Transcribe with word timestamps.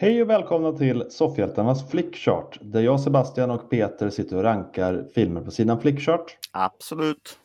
Hej 0.00 0.22
och 0.22 0.30
välkomna 0.30 0.72
till 0.72 1.04
Soffhjältarnas 1.10 1.90
Flickchart 1.90 2.58
där 2.62 2.80
jag, 2.80 3.00
Sebastian 3.00 3.50
och 3.50 3.70
Peter 3.70 4.10
sitter 4.10 4.36
och 4.36 4.42
rankar 4.42 5.08
filmer 5.14 5.40
på 5.40 5.50
sidan 5.50 5.80
Flickchart. 5.80 6.38
Absolut. 6.52 7.38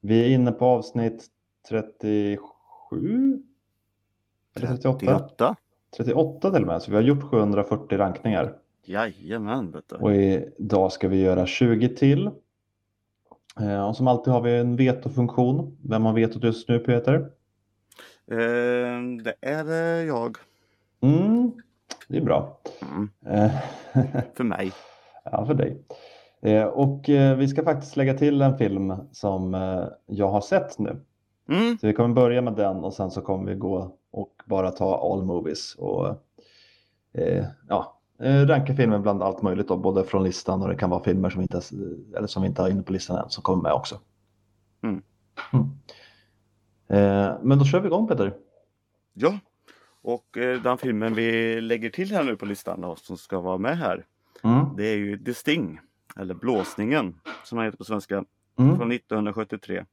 Vi 0.00 0.24
är 0.24 0.28
inne 0.28 0.52
på 0.52 0.64
avsnitt 0.64 1.26
37? 1.68 2.38
Eller 4.56 4.66
38? 4.66 4.98
38. 4.98 5.56
38 5.96 6.50
till 6.50 6.62
och 6.62 6.66
med, 6.66 6.82
så 6.82 6.90
vi 6.90 6.96
har 6.96 7.02
gjort 7.02 7.22
740 7.22 7.98
rankningar. 7.98 8.56
Jajamän, 8.84 9.70
du. 9.86 9.96
Och 9.96 10.14
idag 10.14 10.92
ska 10.92 11.08
vi 11.08 11.20
göra 11.20 11.46
20 11.46 11.88
till. 11.88 12.30
Eh, 13.60 13.88
Och 13.88 13.96
som 13.96 14.08
alltid 14.08 14.32
har 14.32 14.40
vi 14.40 14.56
en 14.56 14.76
vetofunktion. 14.76 15.78
Vem 15.88 16.04
har 16.04 16.12
vetot 16.12 16.44
just 16.44 16.68
nu 16.68 16.78
Peter? 16.78 17.14
Eh, 18.30 19.22
det 19.24 19.34
är 19.40 19.70
eh, 19.70 20.06
jag. 20.06 20.36
Mm, 21.00 21.52
det 22.08 22.16
är 22.16 22.20
bra. 22.22 22.58
Mm, 22.82 23.10
Eh, 23.26 23.50
för 24.34 24.44
mig. 24.44 24.72
Ja, 25.24 25.46
för 25.46 25.54
dig. 25.54 25.84
Eh, 26.42 26.64
Och 26.64 27.08
eh, 27.08 27.36
vi 27.36 27.48
ska 27.48 27.64
faktiskt 27.64 27.96
lägga 27.96 28.14
till 28.14 28.42
en 28.42 28.58
film 28.58 28.94
som 29.12 29.54
jag 30.06 30.28
har 30.28 30.40
sett 30.40 30.78
nu. 30.78 31.00
Mm, 31.48 31.78
Så 31.78 31.86
vi 31.86 31.92
kommer 31.92 32.14
börja 32.14 32.42
med 32.42 32.52
den 32.54 32.76
och 32.76 32.94
sen 32.94 33.10
så 33.10 33.20
kommer 33.20 33.52
vi 33.52 33.58
gå 33.58 33.96
och 34.10 34.42
bara 34.46 34.70
ta 34.70 35.12
all 35.12 35.24
movies 35.24 35.74
och 35.74 36.06
eh, 37.12 37.44
ja, 37.68 37.98
ranka 38.46 38.74
filmer 38.74 38.98
bland 38.98 39.22
allt 39.22 39.42
möjligt 39.42 39.68
då, 39.68 39.76
både 39.76 40.04
från 40.04 40.22
listan 40.24 40.62
och 40.62 40.68
det 40.68 40.76
kan 40.76 40.90
vara 40.90 41.04
filmer 41.04 41.30
som, 41.30 41.40
inte, 41.42 41.60
eller 42.16 42.26
som 42.26 42.42
vi 42.42 42.48
inte 42.48 42.62
har 42.62 42.68
inne 42.68 42.82
på 42.82 42.92
listan 42.92 43.18
än 43.18 43.30
som 43.30 43.42
kommer 43.42 43.62
med 43.62 43.72
också. 43.72 43.98
Mm. 44.82 45.02
Mm. 45.52 45.66
Eh, 46.88 47.36
men 47.42 47.58
då 47.58 47.64
kör 47.64 47.80
vi 47.80 47.86
igång 47.86 48.08
Peter. 48.08 48.34
ja. 49.14 49.38
Och 50.02 50.38
eh, 50.38 50.62
den 50.62 50.78
filmen 50.78 51.14
vi 51.14 51.60
lägger 51.60 51.90
till 51.90 52.12
här 52.12 52.24
nu 52.24 52.36
på 52.36 52.46
listan 52.46 52.80
då, 52.80 52.96
som 52.96 53.16
ska 53.16 53.40
vara 53.40 53.58
med 53.58 53.78
här. 53.78 54.06
Mm. 54.42 54.76
Det 54.76 54.86
är 54.86 54.96
ju 54.96 55.18
The 55.18 55.34
Sting. 55.34 55.80
Eller 56.16 56.34
Blåsningen 56.34 57.20
som 57.44 57.58
den 57.58 57.64
heter 57.64 57.78
på 57.78 57.84
svenska. 57.84 58.24
Mm. 58.58 58.76
Från 58.76 58.92
1973. 58.92 59.84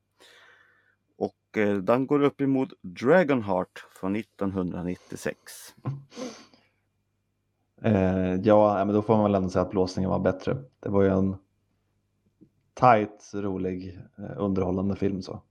Och 1.17 1.57
eh, 1.57 1.77
den 1.77 2.07
går 2.07 2.23
upp 2.23 2.41
emot 2.41 2.69
Dragonheart 2.81 3.85
från 3.99 4.15
1996. 4.15 5.35
Eh, 7.81 8.35
ja, 8.35 8.85
men 8.85 8.95
då 8.95 9.01
får 9.01 9.15
man 9.15 9.23
väl 9.23 9.35
ändå 9.35 9.49
säga 9.49 9.61
att 9.61 9.71
blåsningen 9.71 10.09
var 10.09 10.19
bättre. 10.19 10.57
Det 10.79 10.89
var 10.89 11.03
ju 11.03 11.09
en 11.09 11.35
tight, 12.73 13.31
rolig, 13.33 13.99
eh, 14.17 14.31
underhållande 14.37 14.95
film 14.95 15.21
så. 15.21 15.41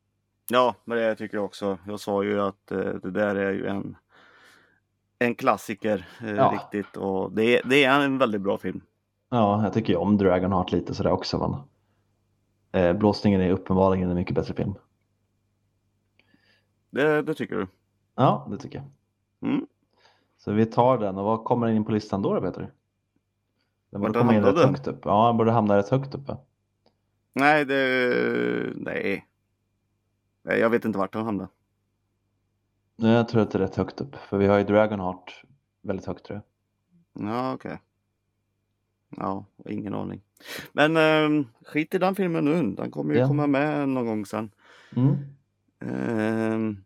Ja, 0.50 0.74
men 0.84 0.98
det 0.98 1.14
tycker 1.14 1.36
jag 1.36 1.44
också. 1.44 1.78
Jag 1.86 2.00
sa 2.00 2.22
ju 2.22 2.40
att 2.40 2.72
eh, 2.72 2.78
det 2.78 3.10
där 3.10 3.34
är 3.36 3.52
ju 3.52 3.66
en 3.66 3.96
en 5.18 5.34
klassiker 5.34 6.08
eh, 6.22 6.30
Ja. 6.30 6.50
riktigt 6.54 6.96
och 6.96 7.32
det 7.32 7.44
är, 7.58 7.62
det 7.68 7.84
är 7.84 8.00
en 8.00 8.18
väldigt 8.18 8.40
bra 8.40 8.58
film. 8.58 8.80
Ja, 9.30 9.62
jag 9.62 9.72
tycker 9.72 9.92
ju 9.92 9.98
om 9.98 10.16
Dragonheart 10.16 10.72
lite 10.72 10.94
sådär 10.94 11.10
också 11.10 11.38
men 12.72 12.82
eh, 12.82 12.92
blåsningen 12.98 13.40
är 13.40 13.50
uppenbarligen 13.50 14.08
en 14.10 14.14
mycket 14.16 14.34
bättre 14.34 14.54
film. 14.54 14.74
Det, 16.90 17.22
det 17.22 17.34
tycker 17.34 17.56
du? 17.56 17.66
Ja, 18.14 18.46
det 18.50 18.58
tycker 18.58 18.78
jag. 18.78 19.50
Mm. 19.50 19.66
Så 20.38 20.52
vi 20.52 20.66
tar 20.66 20.98
den 20.98 21.18
och 21.18 21.24
vad 21.24 21.44
kommer 21.44 21.68
in 21.68 21.84
på 21.84 21.92
listan 21.92 22.22
då, 22.22 22.40
Peter? 22.40 22.72
Den 23.90 24.00
borde 24.00 24.18
komma 24.18 24.34
in 24.34 24.42
rätt 24.44 24.66
högt 24.66 24.86
upp. 24.86 25.00
Ja, 25.04 25.26
den 25.26 25.36
borde 25.36 25.50
hamna 25.50 25.76
rätt 25.76 25.88
högt 25.88 26.14
uppe. 26.14 26.36
Nej, 27.32 27.64
det... 27.64 28.72
Nej. 28.74 29.26
Nej, 30.42 30.58
jag 30.58 30.70
vet 30.70 30.84
inte 30.84 30.98
vart 30.98 31.12
den 31.12 31.24
hamnar. 31.24 31.48
Nej, 33.00 33.12
Jag 33.12 33.28
tror 33.28 33.42
att 33.42 33.50
det 33.50 33.58
är 33.58 33.62
rätt 33.62 33.76
högt 33.76 34.00
upp, 34.00 34.14
för 34.16 34.38
vi 34.38 34.46
har 34.46 34.58
ju 34.58 34.64
Dragonheart 34.64 35.42
väldigt 35.82 36.06
högt 36.06 36.24
tror 36.24 36.42
jag. 37.14 37.28
Ja, 37.28 37.52
okej. 37.54 37.78
Ja, 39.16 39.44
ingen 39.68 39.94
aning. 39.94 40.22
Men 40.72 40.96
eh, 40.96 41.46
skit 41.66 41.94
i 41.94 41.98
den 41.98 42.14
filmen 42.14 42.44
nu. 42.44 42.74
Den 42.74 42.90
kommer 42.90 43.14
ju 43.14 43.20
Ja. 43.20 43.26
komma 43.28 43.46
med 43.46 43.88
någon 43.88 44.06
gång 44.06 44.26
sen. 44.26 44.50
Mm. 44.96 45.14
Eh, 45.80 46.78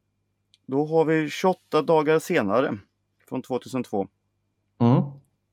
då 0.66 0.86
har 0.86 1.04
vi 1.04 1.28
28 1.30 1.82
dagar 1.82 2.18
senare 2.18 2.78
från 3.28 3.42
2002 3.42 4.08
Mm. 4.78 5.02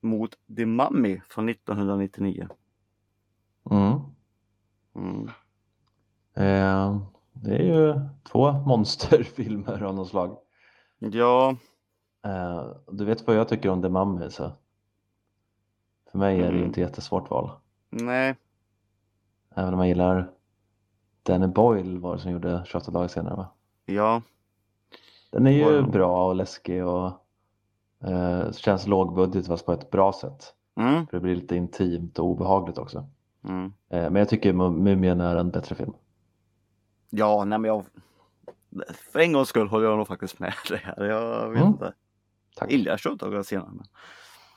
mot 0.00 0.30
The 0.56 0.66
Mummy 0.66 1.20
från 1.28 1.48
1999. 1.48 2.48
Mm. 3.70 3.98
Mm. 4.94 5.28
Eh, 6.34 7.02
det 7.32 7.56
är 7.56 7.62
ju 7.62 7.94
två 8.32 8.52
monsterfilmer 8.52 9.82
av 9.82 9.94
något 9.94 10.08
slag. 10.08 10.36
Ja, 11.00 11.56
Eh, 12.22 12.66
du 12.92 13.04
vet 13.04 13.26
vad 13.26 13.36
jag 13.36 13.48
tycker 13.48 13.68
om 13.68 13.82
The 13.82 13.88
Mummy 13.88 14.30
så 14.30 14.52
för 16.10 16.18
mig 16.18 16.36
är 16.36 16.46
det 16.46 16.52
ju 16.52 16.56
Mm. 16.56 16.66
inte 16.66 16.80
jättesvårt 16.80 17.30
val. 17.30 17.50
nej. 17.90 18.36
Även 19.54 19.74
om 19.74 19.80
jag 19.80 19.88
gillar 19.88 20.30
Danny 21.22 21.46
Boyle 21.46 21.98
var 21.98 22.14
det 22.16 22.20
som 22.22 22.30
gjorde 22.30 22.62
28 22.66 22.90
dagar 22.90 23.08
senare 23.08 23.36
va? 23.36 23.48
Ja, 23.86 24.22
Den 25.30 25.46
är 25.46 25.50
ju 25.50 25.80
Wow. 25.82 25.90
bra 25.90 26.28
och 26.28 26.34
läskig 26.36 26.86
och 26.86 27.06
eh, 28.00 28.52
känns 28.52 28.86
lågbudget 28.86 29.46
fast 29.46 29.66
på 29.66 29.72
ett 29.72 29.90
bra 29.90 30.12
sätt. 30.12 30.54
mm. 30.76 31.06
För 31.06 31.16
det 31.16 31.20
blir 31.20 31.36
lite 31.36 31.56
intimt 31.56 32.18
och 32.18 32.26
obehagligt 32.26 32.78
också. 32.78 33.04
Mm. 33.44 33.64
Eh, 33.88 34.02
men 34.10 34.16
jag 34.16 34.28
tycker 34.28 34.52
Mu- 34.52 34.76
Mumien 34.82 35.20
är 35.20 35.36
en 35.36 35.50
bättre 35.50 35.74
film. 35.74 35.92
Ja, 37.10 37.44
nej 37.44 37.58
men 37.58 37.68
jag... 37.68 37.84
För 39.12 39.18
en 39.18 39.32
gångs 39.32 39.48
skull 39.48 39.68
håller 39.68 39.86
jag 39.86 39.98
nog 39.98 40.06
faktiskt 40.08 40.38
med 40.38 40.54
det 40.68 40.76
här. 40.76 41.04
Jag 41.04 41.50
vet 41.50 41.58
Mm. 41.60 41.72
inte. 41.72 41.94
Tack. 42.56 42.70
Gillar 42.70 42.96
28 42.96 43.26
dagar 43.26 43.42
senare. 43.42 43.70
Men... 43.72 43.86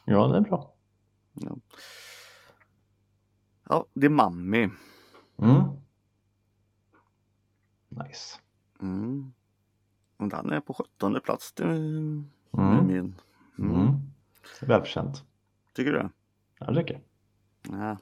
Ja, 0.05 0.27
det 0.27 0.37
är 0.37 0.41
bra. 0.41 0.73
Ja. 1.33 1.55
ja, 3.69 3.85
det 3.93 4.05
är 4.05 4.09
Mummy. 4.09 4.69
Mm. 5.37 5.61
Nice. 7.89 8.39
Mm. 8.81 9.33
Och 10.17 10.27
den 10.29 10.49
är 10.49 10.59
på 10.59 10.73
17 10.73 11.19
plats. 11.23 11.51
Det 11.53 11.63
är 11.63 11.67
Mm. 11.67 12.25
min. 12.87 13.15
Mm. 13.59 13.71
Mm. 13.81 13.95
Välförtjänt. 14.61 15.23
Tycker 15.73 15.91
du 15.91 15.97
det? 15.97 16.09
Ja, 16.59 16.65
det 16.71 16.75
tycker 16.81 16.93
jag. 16.93 17.01
Ja, 17.79 17.97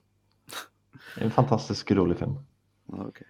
Det 1.16 1.22
är 1.22 1.26
en 1.26 1.32
fantastisk 1.32 1.92
rolig 1.92 2.18
film. 2.18 2.36
okej. 2.88 3.28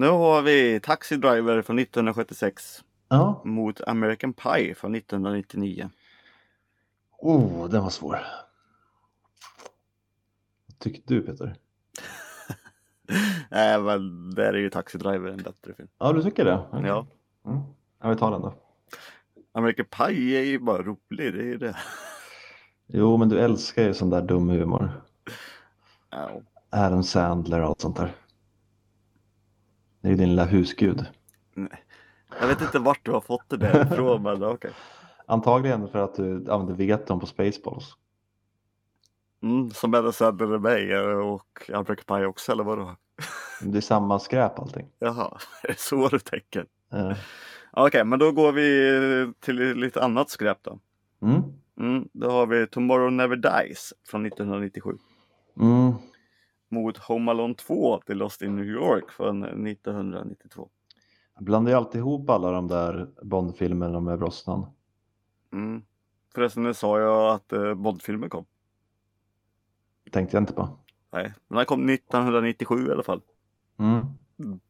Nu 0.00 0.08
har 0.08 0.42
vi 0.42 0.80
Taxi 0.80 1.16
Driver 1.16 1.62
från 1.62 1.78
1976 1.78 2.84
Ja. 3.08 3.42
mot 3.44 3.80
American 3.80 4.32
Pie 4.32 4.74
från 4.74 4.94
1999. 4.94 5.90
Oh, 7.18 7.68
den 7.68 7.82
var 7.82 7.90
svår. 7.90 8.20
Vad 10.66 10.78
tyckte 10.78 11.14
du 11.14 11.22
Peter? 11.22 11.56
Nej, 13.50 13.80
men 13.80 14.30
där 14.34 14.52
är 14.52 14.58
ju 14.58 14.70
Taxi 14.70 14.98
Driver 14.98 15.30
en 15.30 15.42
bättre 15.42 15.74
film. 15.74 15.88
Ja, 15.98 16.12
du 16.12 16.22
tycker 16.22 16.44
det? 16.44 16.58
Okej. 16.72 16.86
Ja. 16.86 17.06
Mm. 17.46 17.60
Ja, 18.02 18.08
vi 18.08 18.16
tar 18.16 18.30
den 18.30 18.42
då. 18.42 18.54
American 19.52 19.86
Pie 19.86 20.40
är 20.40 20.44
ju 20.44 20.58
bara 20.58 20.82
rolig, 20.82 20.98
det 21.34 21.40
är 21.40 21.44
ju 21.44 21.58
det. 21.58 21.76
Jo, 22.86 23.16
men 23.16 23.28
du 23.28 23.38
älskar 23.40 23.82
ju 23.82 23.94
sån 23.94 24.10
där 24.10 24.22
dum 24.22 24.48
humor. 24.48 25.02
Ja. 26.10 26.30
Adam 26.70 27.02
Sandler 27.02 27.60
och 27.60 27.66
allt 27.66 27.80
sånt 27.80 27.96
där. 27.96 28.12
Det 30.00 30.08
är 30.08 30.10
ju 30.10 30.16
din 30.16 30.28
lilla 30.28 30.44
husgud. 30.44 31.06
Jag 32.40 32.46
vet 32.46 32.60
inte 32.60 32.78
vart 32.78 33.04
du 33.06 33.10
har 33.10 33.20
fått 33.20 33.48
det 33.48 33.56
där 33.56 33.86
ifrån, 33.92 34.22
men 34.22 34.44
okej. 34.44 34.70
Antagligen 35.26 35.88
för 35.88 35.98
att 35.98 36.14
du 36.14 36.50
använder 36.50 36.74
veton 36.74 37.20
på 37.20 37.26
Spaceballs. 37.26 37.96
Mm, 39.42 39.70
som 39.70 39.94
Adam 39.94 40.12
Sandler 40.12 40.54
är 40.54 40.58
mig 40.58 40.98
och 40.98 41.70
American 41.74 42.16
Pie 42.16 42.26
också, 42.26 42.52
eller 42.52 42.64
vadå? 42.64 42.96
Det 43.62 43.78
är 43.78 43.82
samma 43.82 44.18
skräp 44.18 44.58
allting. 44.58 44.86
Jaha, 44.98 45.38
är 45.62 45.68
det 45.68 45.78
så 45.78 46.08
du 46.08 46.18
tänker? 46.18 46.66
Eh, 46.92 47.16
Okej, 47.72 48.04
men 48.04 48.18
då 48.18 48.32
går 48.32 48.52
vi 48.52 49.32
till 49.40 49.56
lite 49.56 50.02
annat 50.02 50.30
skräp 50.30 50.58
då. 50.62 50.78
Mm. 51.22 51.42
Mm, 51.80 52.08
då 52.12 52.30
har 52.30 52.46
vi 52.46 52.66
Tomorrow 52.66 53.12
Never 53.12 53.36
Dies 53.36 53.92
från 54.08 54.26
1997 54.26 54.90
Mm. 55.60 55.92
Mot 56.70 56.98
Home 56.98 57.30
Alone 57.30 57.54
2 57.54 58.00
till 58.00 58.18
Lost 58.18 58.42
in 58.42 58.56
New 58.56 58.64
York 58.64 59.10
från 59.10 59.66
1992. 59.66 60.68
Jag 61.34 61.44
blandar 61.44 61.72
ju 61.72 61.76
alltid 61.76 61.98
ihop 61.98 62.30
alla 62.30 62.50
de 62.50 62.68
där 62.68 63.08
Bondfilmerna 63.22 64.00
med 64.00 64.18
Brosnan. 64.18 64.66
Mm. 65.52 65.82
Förresten, 66.34 66.62
nu 66.62 66.74
sa 66.74 67.00
jag 67.00 67.34
att 67.34 67.52
eh, 67.52 67.74
Bondfilmen 67.74 68.30
kom. 68.30 68.44
Tänkte 70.10 70.36
jag 70.36 70.42
inte 70.42 70.52
på. 70.52 70.78
Nej, 71.12 71.34
men 71.48 71.56
den 71.56 71.66
kom 71.66 71.88
1997 71.88 72.88
i 72.88 72.92
alla 72.92 73.02
fall. 73.02 73.20
Mm. 73.78 74.06
Mm. 74.38 74.60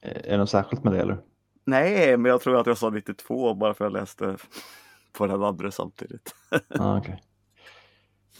Eh, 0.00 0.16
Är 0.24 0.30
det 0.30 0.36
något 0.36 0.50
särskilt 0.50 0.84
med 0.84 0.92
det 0.92 1.00
eller? 1.00 1.18
Nej, 1.64 2.16
men 2.16 2.30
jag 2.30 2.40
tror 2.40 2.56
att 2.60 2.66
jag 2.66 2.78
sa 2.78 2.90
92 2.90 3.54
bara 3.54 3.74
för 3.74 3.84
att 3.84 3.92
jag 3.92 4.00
läste 4.00 4.36
på 5.12 5.26
den 5.26 5.42
andra 5.42 5.70
samtidigt. 5.70 6.34
Ah, 6.68 6.98
okay. 6.98 7.16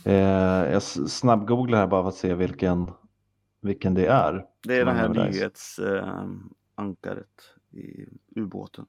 Eh, 0.05 0.73
jag 0.73 0.83
snabbgooglar 0.83 1.79
här 1.79 1.87
bara 1.87 2.03
för 2.03 2.09
att 2.09 2.15
se 2.15 2.35
vilken, 2.35 2.91
vilken 3.61 3.95
det 3.95 4.07
är. 4.07 4.47
Det 4.63 4.77
är 4.77 4.85
det 4.85 4.93
här 4.93 5.07
Tomorrow 5.07 5.25
Never 5.25 5.31
Dies. 5.31 5.79
nyhetsankaret 5.79 7.43
i 7.71 8.07
ubåten. 8.37 8.87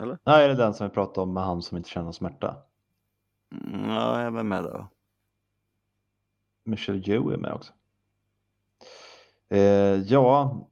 Eller? 0.00 0.18
Nej, 0.24 0.44
är 0.44 0.48
det 0.48 0.54
den 0.54 0.74
som 0.74 0.88
vi 0.88 0.94
pratade 0.94 1.20
om 1.20 1.34
med 1.34 1.42
han 1.42 1.62
som 1.62 1.76
inte 1.76 1.90
känner 1.90 2.12
smärta? 2.12 2.56
Mm, 3.52 3.90
ja, 3.90 4.22
jag 4.22 4.38
är 4.38 4.42
med 4.42 4.64
då. 4.64 4.88
Michelle 6.64 7.02
Yeoh 7.06 7.32
är 7.32 7.36
med 7.36 7.52
också. 7.52 7.72
Eh, 9.48 10.02
ja, 10.12 10.68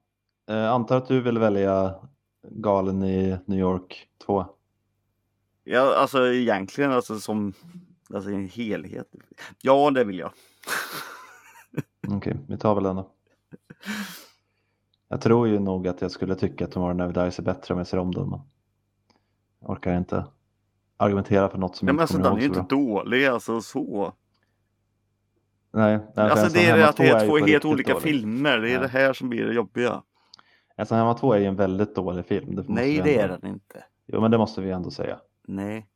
eh, 0.48 0.70
antar 0.72 0.96
att 0.96 1.08
du 1.08 1.20
vill 1.20 1.38
välja 1.38 1.94
Galen 2.42 3.02
i 3.02 3.38
New 3.46 3.58
York 3.58 4.08
2. 4.26 4.46
Ja, 5.64 5.96
alltså 5.96 6.26
egentligen 6.26 6.92
alltså 6.92 7.18
som 7.20 7.52
alltså, 8.14 8.30
en 8.30 8.48
helhet. 8.48 9.08
Ja, 9.62 9.90
det 9.90 10.04
vill 10.04 10.18
jag. 10.18 10.32
Okej, 12.08 12.36
vi 12.48 12.58
tar 12.58 12.74
väl 12.74 12.84
den 12.84 12.96
då. 12.96 13.10
Jag 15.08 15.20
tror 15.20 15.48
ju 15.48 15.58
nog 15.58 15.88
att 15.88 16.00
jag 16.02 16.10
skulle 16.10 16.34
tycka 16.34 16.64
att 16.64 16.72
Tomorrow 16.72 16.96
Never 16.96 17.24
Dies 17.24 17.38
är 17.38 17.42
bättre 17.42 17.74
om 17.74 17.78
jag 17.78 17.86
ser 17.86 17.98
om 17.98 18.14
den. 18.14 18.28
Men 18.30 18.40
jag 19.60 19.70
orkar 19.70 19.96
inte 19.98 20.24
argumentera 20.96 21.48
för 21.48 21.58
något 21.58 21.76
som 21.76 21.88
Ja, 21.88 21.90
jag 21.90 21.96
men 21.96 22.02
inte 22.02 22.14
alltså 22.14 22.30
den 22.30 22.36
är 22.36 22.40
ju 22.40 22.46
inte 22.46 22.60
bra. 22.74 22.78
dålig 23.02 23.26
alltså 23.26 23.60
så. 23.60 24.12
Nej, 25.72 25.98
nej, 26.16 26.30
Alltså 26.30 26.48
det 26.58 26.66
är 26.66 26.76
det 26.76 26.88
att 26.88 26.96
det 26.96 27.10
2 27.10 27.16
är 27.16 27.26
två 27.26 27.46
helt 27.46 27.64
olika 27.64 27.92
dålig. 27.92 28.02
filmer. 28.02 28.58
Det 28.58 28.70
är 28.70 28.74
Ja. 28.74 28.80
det 28.80 28.88
här 28.88 29.12
som 29.12 29.28
blir 29.28 29.44
det 29.46 29.54
jobbiga. 29.54 30.02
Ensam 30.76 30.98
hemma 30.98 31.14
2 31.14 31.32
är 31.32 31.38
ju 31.38 31.44
en 31.46 31.56
väldigt 31.56 31.94
dålig 31.94 32.26
film. 32.26 32.54
Det 32.54 32.64
Nej, 32.68 33.00
det 33.04 33.18
är 33.18 33.28
den 33.28 33.46
inte. 33.46 33.84
Jo, 34.06 34.20
men 34.20 34.30
det 34.30 34.38
måste 34.38 34.60
vi 34.60 34.70
ändå 34.70 34.90
säga. 34.90 35.18
Nej. 35.48 35.86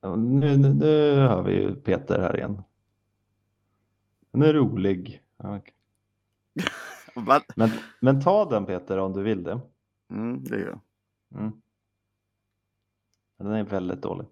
Ja, 0.00 0.16
Nu, 0.16 0.56
nu, 0.56 0.74
nu 0.74 1.14
hör 1.14 1.42
vi 1.42 1.52
ju 1.52 1.74
Peter 1.74 2.20
här 2.20 2.36
igen. 2.36 2.62
Den 4.30 4.42
är 4.42 4.52
rolig. 4.52 5.22
Ja, 5.36 5.56
okej. 5.56 5.74
Men, 7.56 7.70
men 8.00 8.20
ta 8.22 8.44
den 8.44 8.66
Peter 8.66 8.98
om 8.98 9.12
du 9.12 9.22
vill 9.22 9.42
det. 9.42 9.60
Mm, 10.10 10.44
det 10.44 10.60
gör 10.60 10.68
jag. 10.68 10.80
Mm. 11.40 11.52
Men 13.36 13.46
Den 13.46 13.56
är 13.56 13.64
väldigt 13.64 14.02
dålig. 14.02 14.26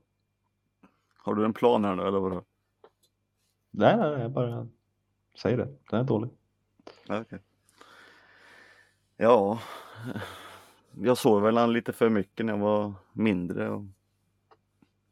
Har 1.16 1.34
du 1.34 1.44
en 1.44 1.52
plan 1.52 1.84
här 1.84 1.94
nu 1.96 2.02
eller 2.02 2.18
vadå? 2.18 2.44
Nej, 3.70 3.96
nej, 3.96 4.10
nej, 4.10 4.20
jag 4.20 4.30
bara 4.30 4.68
säger 5.42 5.56
det. 5.56 5.68
Den 5.90 6.00
är 6.00 6.04
dålig. 6.04 6.30
Ja, 7.06 7.20
okej. 7.20 7.38
Ja, 9.16 9.60
jag 10.92 11.18
såg 11.18 11.42
väl 11.42 11.56
han 11.56 11.72
lite 11.72 11.92
för 11.92 12.08
mycket 12.08 12.46
när 12.46 12.52
jag 12.52 12.60
var 12.60 12.94
mindre. 13.12 13.70
Och... 13.70 13.84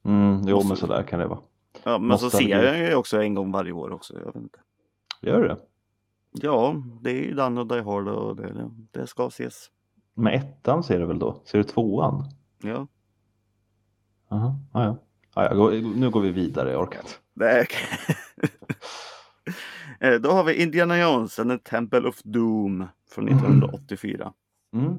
Mm, 0.07 0.43
jo, 0.47 0.55
Måste- 0.57 0.69
men 0.69 0.77
sådär 0.77 1.03
kan 1.03 1.19
det 1.21 1.27
vara. 1.27 1.39
Ja, 1.85 1.99
men 1.99 2.19
så 2.19 2.25
Nostalgi. 2.25 2.47
ser 2.47 2.63
jag 2.63 2.79
ju 2.89 2.95
också 2.95 3.23
en 3.23 3.35
gång 3.35 3.53
varje 3.53 3.73
år 3.73 3.91
också. 3.93 4.15
Jag 4.19 4.25
vet 4.27 4.35
inte. 4.37 4.59
Gör 5.23 5.41
du 5.43 5.49
det? 5.49 5.57
Ja, 6.33 6.83
det 7.01 7.11
är 7.11 7.23
ju 7.23 7.35
Dan 7.35 7.59
och 7.59 7.67
Die 7.67 7.81
Hard 7.81 8.09
och 8.09 8.37
det, 8.37 8.71
det 8.91 9.07
ska 9.07 9.27
ses. 9.27 9.71
Men 10.15 10.33
ettan 10.33 10.83
ser 10.83 10.99
du 11.01 11.07
väl 11.07 11.19
då? 11.19 11.41
Ser 11.45 11.59
du 11.59 11.65
tvåan? 11.65 12.25
Ja, 12.63 12.87
Jaha, 14.29 14.57
ja, 14.73 14.85
ja. 14.85 14.97
ja, 15.35 15.55
ja 15.55 15.71
nu 15.97 16.11
går 16.11 16.21
vi 16.21 16.31
vidare, 16.31 16.71
jag 16.73 16.83
orkar 16.83 17.01
inte. 17.01 17.67
Eh, 20.01 20.15
Då 20.15 20.31
har 20.31 20.45
vi 20.45 20.63
Indiana 20.63 20.99
Jones 20.99 21.39
and 21.39 21.51
the 21.51 21.59
Temple 21.71 22.09
of 22.09 22.23
Doom 22.25 22.87
från 23.11 23.29
1984 23.29 24.33
Mm. 24.75 24.97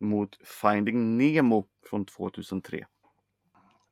mot 0.00 0.36
Finding 0.62 1.16
Nemo 1.18 1.64
från 1.90 2.04
2003. 2.04 2.84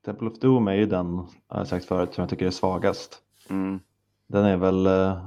Temple 0.05 0.29
of 0.29 0.39
Doom 0.39 0.69
är 0.69 0.75
ju 0.75 0.87
den, 0.87 1.17
har 1.47 1.59
jag 1.59 1.67
sagt 1.67 1.85
förut, 1.85 2.15
som 2.15 2.23
jag 2.23 2.29
tycker 2.31 2.47
är 2.47 2.51
svagast. 2.51 3.19
Mm. 3.51 3.81
Den 4.27 4.45
är 4.45 4.57
väl 4.57 4.87
eh, 4.87 5.27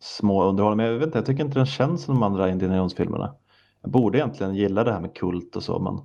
små 0.00 0.44
underhållande, 0.44 0.84
men 0.84 0.92
jag 0.92 0.98
vet 0.98 1.06
inte, 1.06 1.18
jag 1.18 1.26
tycker 1.26 1.44
inte 1.44 1.58
den 1.58 1.66
känns 1.66 2.04
som 2.04 2.14
de 2.14 2.22
andra 2.22 2.50
Indiana 2.50 2.76
Jones-filmerna. 2.76 3.34
Jag 3.82 3.90
borde 3.90 4.18
egentligen 4.18 4.54
gilla 4.54 4.84
det 4.84 4.92
här 4.92 5.00
med 5.00 5.14
kult 5.16 5.56
och 5.56 5.62
så, 5.62 5.78
men 5.78 6.00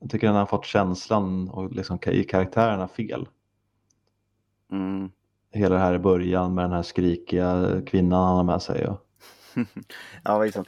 jag 0.00 0.10
tycker 0.10 0.26
den 0.26 0.36
har 0.36 0.46
fått 0.46 0.64
känslan 0.64 1.48
och 1.48 1.72
liksom 1.72 1.98
i 2.06 2.24
karaktärerna 2.24 2.88
fel. 2.88 3.28
Mm. 4.72 5.10
Hela 5.52 5.74
det 5.74 5.80
här 5.80 5.94
i 5.94 5.98
början 5.98 6.54
med 6.54 6.64
den 6.64 6.72
här 6.72 6.82
skrikiga 6.82 7.80
kvinnan 7.86 8.24
han 8.24 8.36
har 8.36 8.44
med 8.44 8.62
sig. 8.62 8.86
Och... 8.86 9.06
Ja, 10.24 10.38
visst. 10.38 10.58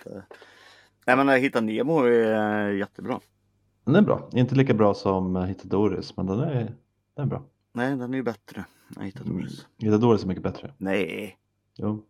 Nej, 1.07 1.17
men 1.17 1.29
Hitta 1.29 1.61
Nemo 1.61 2.01
är 2.01 2.71
jättebra. 2.71 3.21
Den 3.89 3.97
är 3.97 4.03
bra, 4.03 4.29
inte 4.33 4.55
lika 4.55 4.75
bra 4.75 4.95
som 4.95 5.37
eh, 5.37 5.45
Hitta 5.45 5.69
Doris, 5.69 6.17
men 6.17 6.27
den 6.27 6.41
är, 6.41 6.75
den 7.15 7.25
är 7.25 7.27
bra. 7.27 7.43
Nej, 7.73 7.97
den 7.97 8.13
är 8.13 8.17
ju 8.17 8.23
bättre. 8.23 8.65
än 8.97 9.03
Hitta 9.03 9.21
Mm. 9.25 9.37
Doris. 9.37 9.67
Hitta 9.79 9.99
Doris 9.99 10.23
är 10.25 10.29
mycket 10.29 10.43
bättre. 10.43 10.75
Nej. 10.79 11.39
Jo. 11.77 12.05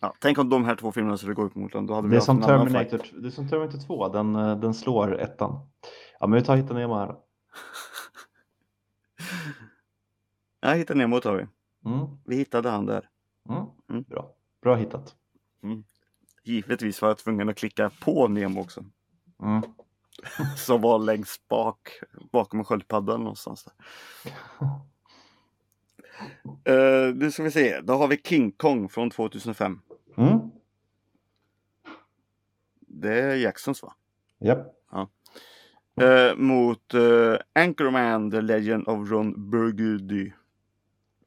Ja, 0.00 0.14
tänk 0.20 0.38
om 0.38 0.48
de 0.48 0.64
här 0.64 0.76
två 0.76 0.92
filmerna 0.92 1.16
skulle 1.16 1.34
gå 1.34 1.42
upp 1.42 1.54
mot 1.54 1.74
varandra. 1.74 1.92
Då 1.92 1.94
hade 1.96 2.08
vi 2.08 2.14
Det 2.14 2.18
är 2.18 2.20
som 2.20 2.40
Terminator, 2.42 3.20
det 3.20 3.26
är 3.26 3.30
som 3.30 3.48
Terminator 3.48 3.78
2, 3.78 4.08
den, 4.08 4.36
eh, 4.36 4.56
den 4.60 4.74
slår 4.74 5.20
ettan. 5.20 5.68
Ja 6.20 6.26
men 6.26 6.38
vi 6.40 6.44
tar 6.46 6.56
Hitta 6.56 6.74
Nemo 6.74 6.94
här. 6.94 7.16
Ja, 10.60 10.72
Hitta 10.72 10.94
Nemo 10.94 11.20
tar 11.20 11.34
vi. 11.34 11.46
Mm. 11.90 12.06
Vi 12.24 12.36
hittade 12.36 12.70
han 12.70 12.86
där. 12.86 13.08
Mm. 13.48 13.64
Mm. 13.90 14.02
Bra. 14.02 14.30
Bra 14.62 14.74
hittat. 14.76 15.14
Givetvis 16.44 17.02
var 17.02 17.08
jag 17.08 17.18
tvungen 17.18 17.48
att 17.48 17.56
klicka 17.56 17.90
på 18.00 18.28
Nemo 18.28 18.60
också. 18.60 18.84
Som 20.56 20.80
var 20.80 20.98
längst 20.98 21.48
bak, 21.48 21.88
bakom 22.32 22.64
sköldpaddan 22.64 23.20
någonstans. 23.20 23.64
Där. 23.64 23.74
Uh, 27.08 27.14
nu 27.14 27.30
ska 27.30 27.42
vi 27.42 27.50
se, 27.50 27.80
då 27.80 27.92
har 27.92 28.08
vi 28.08 28.20
King 28.24 28.52
Kong 28.52 28.88
från 28.88 29.10
2005. 29.10 29.80
Mm. 30.16 30.38
Det 32.80 33.20
är 33.20 33.36
Jacksons 33.36 33.82
va? 33.82 33.94
Japp. 34.38 34.78
Eh, 36.00 36.36
mot 36.36 36.94
eh, 36.94 37.36
Anchorman, 37.52 38.30
The 38.30 38.40
Legend 38.40 38.88
of 38.88 39.10
Ron 39.10 39.50
Burgundy. 39.50 40.32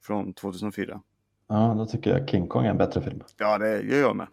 Från 0.02 0.32
2004. 0.32 1.00
Ja, 1.48 1.74
då 1.78 1.86
tycker 1.86 2.18
jag 2.18 2.28
King 2.28 2.48
Kong 2.48 2.66
är 2.66 2.70
en 2.70 2.78
bättre 2.78 3.02
film. 3.02 3.20
Ja, 3.36 3.58
det 3.58 3.82
gör 3.82 4.00
jag 4.00 4.16
med. 4.16 4.26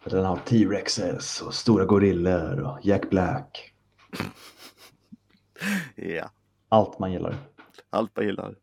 För 0.00 0.10
den 0.10 0.24
har 0.24 0.36
T-Rexes 0.36 1.42
och 1.42 1.54
stora 1.54 1.84
gorillor 1.84 2.60
och 2.60 2.78
Jack 2.82 3.10
Black. 3.10 3.72
Ja, 5.94 6.30
Allt 6.68 6.98
man 6.98 7.12
gillar. 7.12 7.36
allt 7.90 8.10
jag 8.14 8.24
gillar. 8.24 8.54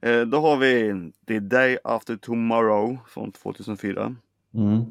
Eh, 0.00 0.20
då 0.22 0.40
har 0.40 0.56
vi 0.56 0.92
The 1.26 1.40
Day 1.40 1.78
After 1.84 2.16
Tomorrow 2.16 2.98
från 3.08 3.32
2004. 3.32 4.16
Mm. 4.54 4.84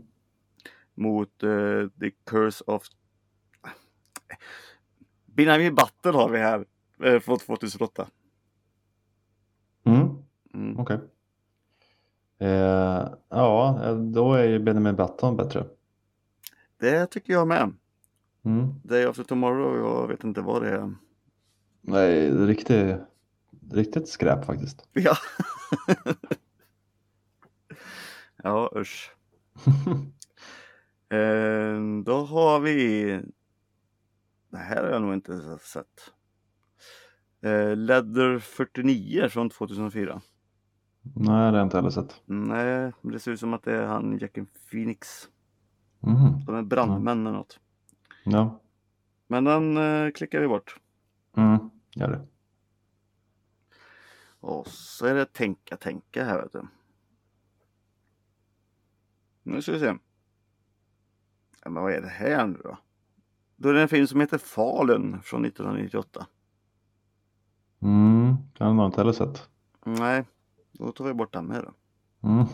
Mot 0.94 1.44
eh, 1.44 1.88
The 2.00 2.12
Curse 2.26 2.64
of... 2.68 2.84
Benjamin 5.26 5.76
Button 5.76 6.16
har 6.16 6.30
vi 6.30 6.38
här. 6.40 6.66
Eh, 7.04 7.20
från 7.20 7.40
2008. 7.40 8.08
Mm. 9.84 10.18
Mm. 10.54 10.80
Okej. 10.80 11.00
Eh, 12.40 13.08
ja, 13.30 13.94
då 14.13 14.34
är 14.34 14.44
ju 14.44 14.60
Benjamin 14.60 14.96
Button 14.96 15.38
bättre. 15.38 15.66
Det 16.80 17.08
tycker 17.08 17.34
jag 17.34 17.48
med. 17.48 17.74
Mm. 18.46 18.74
Day 18.84 19.06
After 19.06 19.24
Tomorrow, 19.24 19.78
jag 19.78 20.08
vet 20.08 20.24
inte 20.24 20.42
vad 20.42 20.62
det 20.62 20.70
är. 20.70 20.96
Nej, 21.82 22.32
riktigt, 22.32 22.98
riktigt 23.72 24.08
skräp 24.10 24.46
faktiskt. 24.46 24.88
Ja. 24.94 25.16
ja, 28.44 28.72
usch. 28.75 29.16
Eh, 31.10 31.80
då 32.06 32.25
har 32.25 32.60
vi... 32.60 33.04
Det 34.50 34.58
här 34.58 34.84
har 34.84 34.90
jag 34.90 35.02
nog 35.02 35.13
inte 35.13 35.58
sett. 35.62 36.12
Eh, 37.42 37.75
Leather 37.75 38.40
49 38.40 39.30
från 39.30 39.50
2004. 39.50 40.22
Nej, 41.04 41.26
det 41.26 41.32
har 41.32 41.54
jag 41.54 41.66
inte 41.66 41.78
heller 41.78 41.90
sett. 41.90 42.22
Nej, 42.26 42.92
det 43.02 43.20
ser 43.20 43.32
ut 43.32 43.40
som 43.40 43.54
att 43.54 43.64
det 43.64 43.76
är 43.78 43.86
han 43.86 44.18
Jackin 44.18 44.48
Phoenix. 44.72 45.30
Mhm. 46.00 46.46
De 46.46 46.56
är 46.56 46.62
brandmän 46.62 47.28
eller 47.28 47.38
något. 47.38 47.60
Ja, 48.26 48.60
Men 49.28 49.44
den 49.44 49.78
eh, 49.78 50.12
klickar 50.12 50.40
vi 50.42 50.48
bort. 50.48 50.80
mm. 51.38 51.70
gör 51.96 52.10
det. 52.12 52.28
Och 54.40 54.68
så 54.68 55.06
är 55.06 55.14
det 55.16 55.26
tänka, 55.34 55.78
tänka 55.78 56.24
här 56.26 56.42
vet 56.42 56.52
du. 56.52 56.68
Nu 59.44 59.62
ska 59.62 59.72
vi 59.72 59.80
se. 59.80 59.96
Ja, 61.64 61.70
men 61.70 61.84
vad 61.84 61.92
är 61.94 62.02
det 62.02 62.08
här 62.08 62.48
nu 62.48 62.60
då? 62.64 62.78
Då 63.56 63.70
är 63.70 63.74
det 63.74 63.82
en 63.82 63.88
film 63.88 64.08
som 64.08 64.20
heter 64.20 64.38
Fallen 64.38 65.22
från 65.22 65.46
1998. 65.46 66.28
Mm. 67.82 68.36
Den 68.58 68.68
har 68.68 68.76
jag 68.84 68.86
inte 68.88 69.02
heller 69.02 69.12
sett. 69.14 69.50
Nej, 69.86 70.24
då 70.74 70.92
tar 70.92 71.06
vi 71.06 71.13
bort 71.13 71.34
den 71.34 71.46
med 71.46 71.63
då. 71.63 71.74
Mm. 72.30 72.46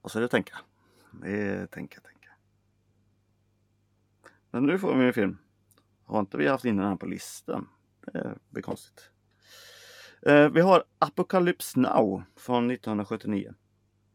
Och 0.00 0.10
så 0.10 0.18
är 0.18 0.22
det 0.22 0.28
tänka. 0.28 0.56
Det 1.12 1.42
är 1.42 1.66
tänka, 1.66 2.00
tänka. 2.00 2.28
Men 4.50 4.66
nu 4.66 4.78
får 4.78 4.94
vi 4.94 5.06
en 5.06 5.12
film. 5.12 5.38
Har 6.04 6.20
inte 6.20 6.36
vi 6.36 6.48
haft 6.48 6.64
in 6.64 6.76
den 6.76 6.86
här 6.86 6.96
på 6.96 7.06
listan? 7.06 7.68
Det 8.00 8.38
blir 8.50 8.62
konstigt. 8.62 9.10
Eh, 10.22 10.48
vi 10.48 10.60
har 10.60 10.84
Apocalypse 10.98 11.80
Now 11.80 12.22
från 12.36 12.70
1979. 12.70 13.54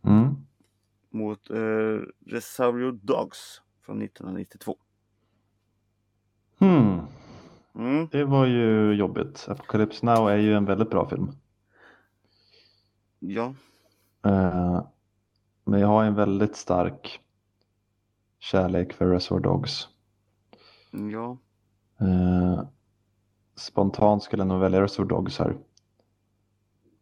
Mm. 0.03 0.35
mot 1.09 1.49
eh, 1.49 1.99
Reservoir 2.25 2.91
Dogs 2.91 3.61
från 3.81 4.01
1992. 4.01 4.77
Hmm, 6.59 7.01
Mm. 7.77 8.07
det 8.11 8.23
var 8.23 8.45
ju 8.45 8.93
jobbigt. 8.93 9.45
Apocalypse 9.49 10.05
Now 10.05 10.29
är 10.29 10.37
ju 10.37 10.53
en 10.53 10.65
väldigt 10.65 10.89
bra 10.89 11.09
film. 11.09 11.31
Ja, 13.19 13.53
Eh, 14.25 14.81
men 15.63 15.79
jag 15.79 15.87
har 15.87 16.03
en 16.03 16.15
väldigt 16.15 16.55
stark 16.55 17.19
kärlek 18.39 18.93
för 18.93 19.07
Reservoir 19.07 19.43
Dogs. 19.43 19.87
ja, 21.11 21.37
Eh, 21.99 22.63
spontant 23.55 24.23
skulle 24.23 24.41
jag 24.41 24.47
nog 24.47 24.59
välja 24.59 24.81
Reservoir 24.81 25.09
Dogs 25.09 25.39
här. 25.39 25.57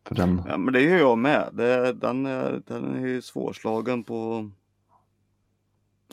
För 0.06 0.16
den, 0.16 0.42
ja 0.48 0.58
men 0.58 0.74
det 0.74 0.82
gör 0.82 0.98
jag 0.98 1.18
med. 1.18 1.50
Det, 1.54 1.94
den, 1.94 2.26
är, 2.26 2.62
den 2.68 2.96
är 2.96 3.08
ju 3.08 3.22
svårslagen 3.22 4.04
på 4.04 4.50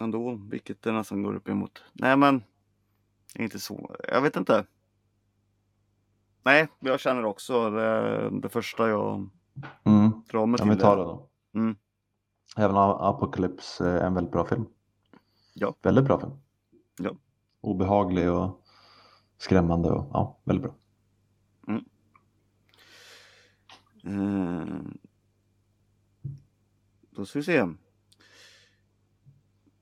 ändå, 0.00 0.40
vilket 0.50 0.82
det 0.82 0.92
nästan 0.92 1.22
går 1.22 1.34
upp 1.34 1.48
emot. 1.48 1.84
Nej 1.92 2.16
men, 2.16 2.42
inte 3.34 3.60
så. 3.60 3.96
Jag 4.08 4.20
vet 4.20 4.36
inte. 4.36 4.66
Nej, 6.42 6.68
jag 6.80 7.00
känner 7.00 7.24
också 7.24 7.70
det, 7.70 8.30
det 8.30 8.48
första 8.48 8.88
jag 8.88 9.28
mm, 9.84 10.10
drar 10.30 10.46
mig 10.46 10.58
ja, 10.60 10.64
till. 10.64 10.74
vi 10.74 10.80
tar 10.80 10.96
det. 10.96 11.02
då. 11.02 11.28
Mm. 11.54 11.76
Även 12.56 12.76
Apocalypse 12.76 13.88
är 13.88 14.06
en 14.06 14.14
väldigt 14.14 14.32
bra 14.32 14.44
film. 14.44 14.66
Ja. 15.54 15.74
Väldigt 15.82 16.04
bra 16.04 16.20
film. 16.20 16.32
Ja. 16.98 17.10
Obehaglig 17.60 18.30
och 18.32 18.62
skrämmande 19.38 19.90
och 19.90 20.10
ja, 20.12 20.38
väldigt 20.44 20.62
bra. 20.62 20.74
Eh, 24.04 24.64
då 27.10 27.26
ska 27.26 27.38
vi 27.38 27.42
se. 27.42 27.66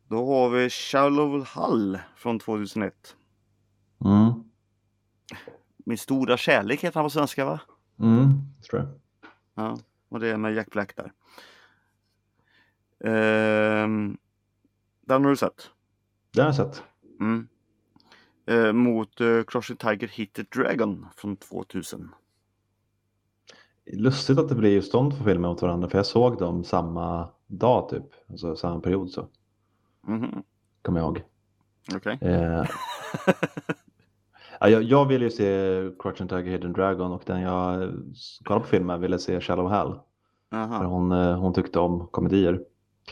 Då 0.08 0.26
har 0.26 0.50
vi 0.50 0.70
Shallow 0.70 1.46
Hull 1.54 1.98
från 2.16 2.38
2001. 2.38 3.16
Mm. 4.04 4.44
Min 5.84 5.98
stora 5.98 6.36
kärlek 6.36 6.84
heter 6.84 7.00
han 7.00 7.04
på 7.06 7.10
svenska 7.10 7.44
va? 7.44 7.60
Mm, 7.98 8.32
tror 8.70 8.80
jag. 8.82 8.88
Ja, 9.54 9.78
och 10.08 10.20
det 10.20 10.28
är 10.28 10.36
med 10.36 10.54
Jack 10.54 10.70
Black 10.70 10.96
där. 10.96 11.12
Ehm, 13.04 14.18
den 15.00 15.24
har 15.24 15.30
du 15.30 15.36
sett? 15.36 15.70
Det 16.32 16.40
har 16.40 16.48
jag 16.48 16.56
sett. 16.56 16.82
Mm. 17.20 17.48
Eh, 18.46 18.72
mot 18.72 19.20
uh, 19.20 19.42
Crushing 19.42 19.76
Tiger 19.76 20.08
Hit 20.08 20.32
the 20.32 20.42
Dragon 20.42 21.06
från 21.16 21.36
2000. 21.36 22.10
Lustigt 23.92 24.38
att 24.38 24.48
det 24.48 24.54
blir 24.54 24.74
just 24.74 24.92
de 24.92 25.10
två 25.10 25.24
filmerna 25.24 25.48
mot 25.48 25.62
varandra 25.62 25.88
för 25.88 25.98
jag 25.98 26.06
såg 26.06 26.38
dem 26.38 26.64
samma 26.64 27.28
dag 27.46 27.88
typ. 27.88 28.04
Alltså 28.30 28.56
samma 28.56 28.80
period 28.80 29.10
så. 29.10 29.28
Mhm, 30.06 30.42
Kommer 30.82 31.00
jag 31.00 31.06
ihåg. 31.06 31.24
Okej. 31.94 32.18
Eh, 32.20 32.32
ja, 32.32 32.66
jag, 34.68 34.82
jag 34.82 35.06
ville 35.06 35.24
ju 35.24 35.30
se 35.30 35.80
Crouching 35.98 36.28
Tiger 36.28 36.50
Hidden 36.50 36.72
Dragon 36.72 37.12
och 37.12 37.22
den 37.26 37.40
jag 37.40 37.92
kollade 38.44 38.64
på 38.64 38.70
filmen 38.70 39.00
ville 39.00 39.18
se 39.18 39.40
Shallow 39.40 39.70
Hell. 39.70 39.94
För 40.50 40.56
Aha. 40.56 40.84
hon, 40.84 41.12
eh, 41.12 41.38
hon 41.38 41.54
tyckte 41.54 41.78
om 41.78 42.06
komedier. 42.06 42.60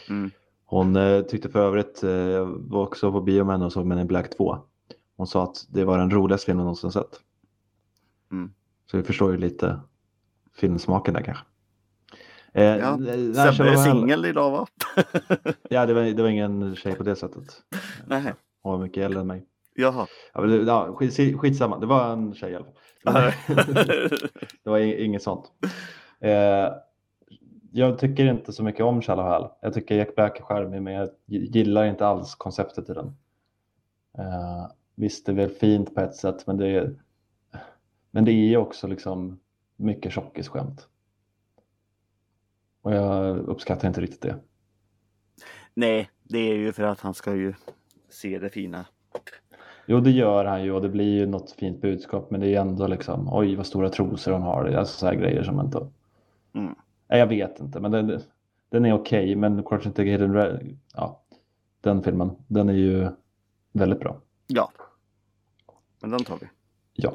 Mm. 0.08 0.30
Hon 0.64 0.96
eh, 0.96 1.22
tyckte 1.22 1.48
för 1.48 1.58
övrigt, 1.58 2.02
eh, 2.02 2.10
jag 2.10 2.46
var 2.46 2.82
också 2.82 3.12
på 3.12 3.20
bio 3.20 3.44
med 3.44 3.54
henne 3.54 3.64
och 3.64 3.72
såg 3.72 3.86
Men 3.86 3.98
in 3.98 4.06
Black 4.06 4.36
2. 4.36 4.58
Hon 5.16 5.26
sa 5.26 5.42
att 5.44 5.66
det 5.68 5.84
var 5.84 5.98
den 5.98 6.10
roligaste 6.10 6.46
filmen 6.46 6.60
hon 6.60 6.64
någonsin 6.64 6.92
sett. 6.92 7.20
Mm. 8.32 8.52
Så 8.90 8.96
vi 8.96 9.02
förstår 9.02 9.30
ju 9.30 9.38
lite 9.38 9.80
filmsmaken 10.54 11.14
där 11.14 11.22
kanske. 11.22 11.44
Eh, 12.52 12.64
Ja, 12.64 12.98
Sebbe 13.52 13.70
är 13.70 13.76
singel 13.76 14.24
idag 14.24 14.50
va? 14.50 14.66
Ja, 15.70 15.86
det 15.86 15.94
var, 15.94 16.02
det 16.02 16.22
var 16.22 16.28
ingen 16.28 16.76
tjej 16.76 16.94
på 16.94 17.02
det 17.02 17.16
sättet. 17.16 17.62
Nej. 18.06 18.34
Hon 18.62 18.72
var 18.72 18.78
mycket 18.78 19.04
äldre 19.04 19.20
än 19.20 19.26
mig. 19.26 19.46
Jaha. 19.80 20.06
Ja, 20.34 20.40
men 20.40 20.66
ja, 20.66 20.94
skit, 20.94 21.40
skitsamma, 21.40 21.78
det 21.78 21.86
var 21.86 22.12
en 22.12 22.34
tjej 22.34 22.52
i 22.52 22.54
alla 22.54 22.64
fall. 22.64 23.32
det 24.64 24.70
var 24.70 24.78
inget 24.78 25.22
sånt. 25.22 25.52
Eh, 26.20 26.72
jag 27.72 27.98
tycker 27.98 28.26
inte 28.26 28.52
så 28.52 28.62
mycket 28.62 28.84
om 28.84 29.02
Shallow 29.02 29.24
Hal. 29.24 29.50
Jag 29.60 29.74
tycker 29.74 29.94
Jack 29.94 30.14
Black 30.14 30.40
är 30.40 30.44
charmig 30.44 30.82
men 30.82 30.92
jag 30.92 31.08
gillar 31.26 31.84
inte 31.84 32.06
alls 32.06 32.34
konceptet 32.34 32.90
i 32.90 32.92
den. 32.92 33.06
Eh, 34.18 34.70
visst, 34.94 35.26
det 35.26 35.32
är 35.32 35.36
väl 35.36 35.50
fint 35.50 35.94
på 35.94 36.00
ett 36.00 36.14
sätt 36.14 36.46
men 36.46 36.56
det 36.56 36.68
är, 36.68 37.02
men 38.10 38.24
det 38.24 38.32
är 38.32 38.56
också 38.56 38.86
liksom 38.86 39.40
mycket 39.76 40.12
tjockisskämt. 40.12 40.88
Och 42.82 42.94
jag 42.94 43.38
uppskattar 43.38 43.88
inte 43.88 44.00
riktigt 44.00 44.22
det. 44.22 44.36
Nej, 45.74 46.10
det 46.22 46.38
är 46.38 46.54
ju 46.54 46.72
för 46.72 46.82
att 46.82 47.00
han 47.00 47.14
ska 47.14 47.34
ju 47.34 47.54
se 48.08 48.38
det 48.38 48.50
fina. 48.50 48.86
Jo, 49.90 50.00
det 50.00 50.10
gör 50.10 50.44
han 50.44 50.64
ju 50.64 50.72
och 50.72 50.82
det 50.82 50.88
blir 50.88 51.18
ju 51.18 51.26
något 51.26 51.50
fint 51.50 51.80
budskap 51.80 52.30
men 52.30 52.40
det 52.40 52.54
är 52.54 52.60
ändå 52.60 52.86
liksom 52.86 53.28
oj 53.32 53.56
vad 53.56 53.66
stora 53.66 53.90
trosor 53.90 54.32
hon 54.32 54.42
har. 54.42 54.64
Alltså 54.64 54.98
så 54.98 55.06
här 55.06 55.14
grejer 55.14 55.42
som 55.42 55.60
inte... 55.60 55.78
Mm. 56.52 56.74
Nej, 57.08 57.18
jag 57.18 57.26
vet 57.26 57.60
inte 57.60 57.80
men 57.80 57.90
den, 57.90 58.20
den 58.68 58.84
är 58.84 58.92
okej 58.92 59.36
men 59.36 59.62
Crouching 59.64 59.92
Tiger 59.92 60.12
Hidden 60.12 60.32
Dra- 60.36 60.76
ja, 60.94 61.22
den 61.80 62.02
filmen, 62.02 62.30
den 62.46 62.68
är 62.68 62.72
ju 62.74 63.08
väldigt 63.72 64.00
bra. 64.00 64.20
Ja. 64.46 64.72
Men 66.00 66.10
den 66.10 66.24
tar 66.24 66.38
vi. 66.40 66.46
Ja. 66.92 67.14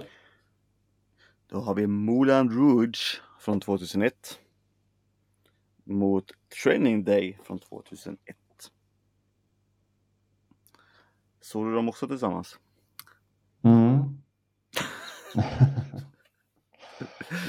Då 1.50 1.60
har 1.60 1.76
vi 1.76 1.88
Moulin 1.88 2.50
Rouge 2.50 3.22
från 3.40 3.60
2001. 3.60 4.40
Mot 5.84 6.32
Training 6.64 7.04
Day 7.04 7.40
från 7.44 7.60
2001. 7.60 8.38
Såg 11.44 11.66
du 11.66 11.76
dem 11.76 11.90
också 11.90 12.08
tillsammans? 12.08 12.60
Mm. 13.62 14.18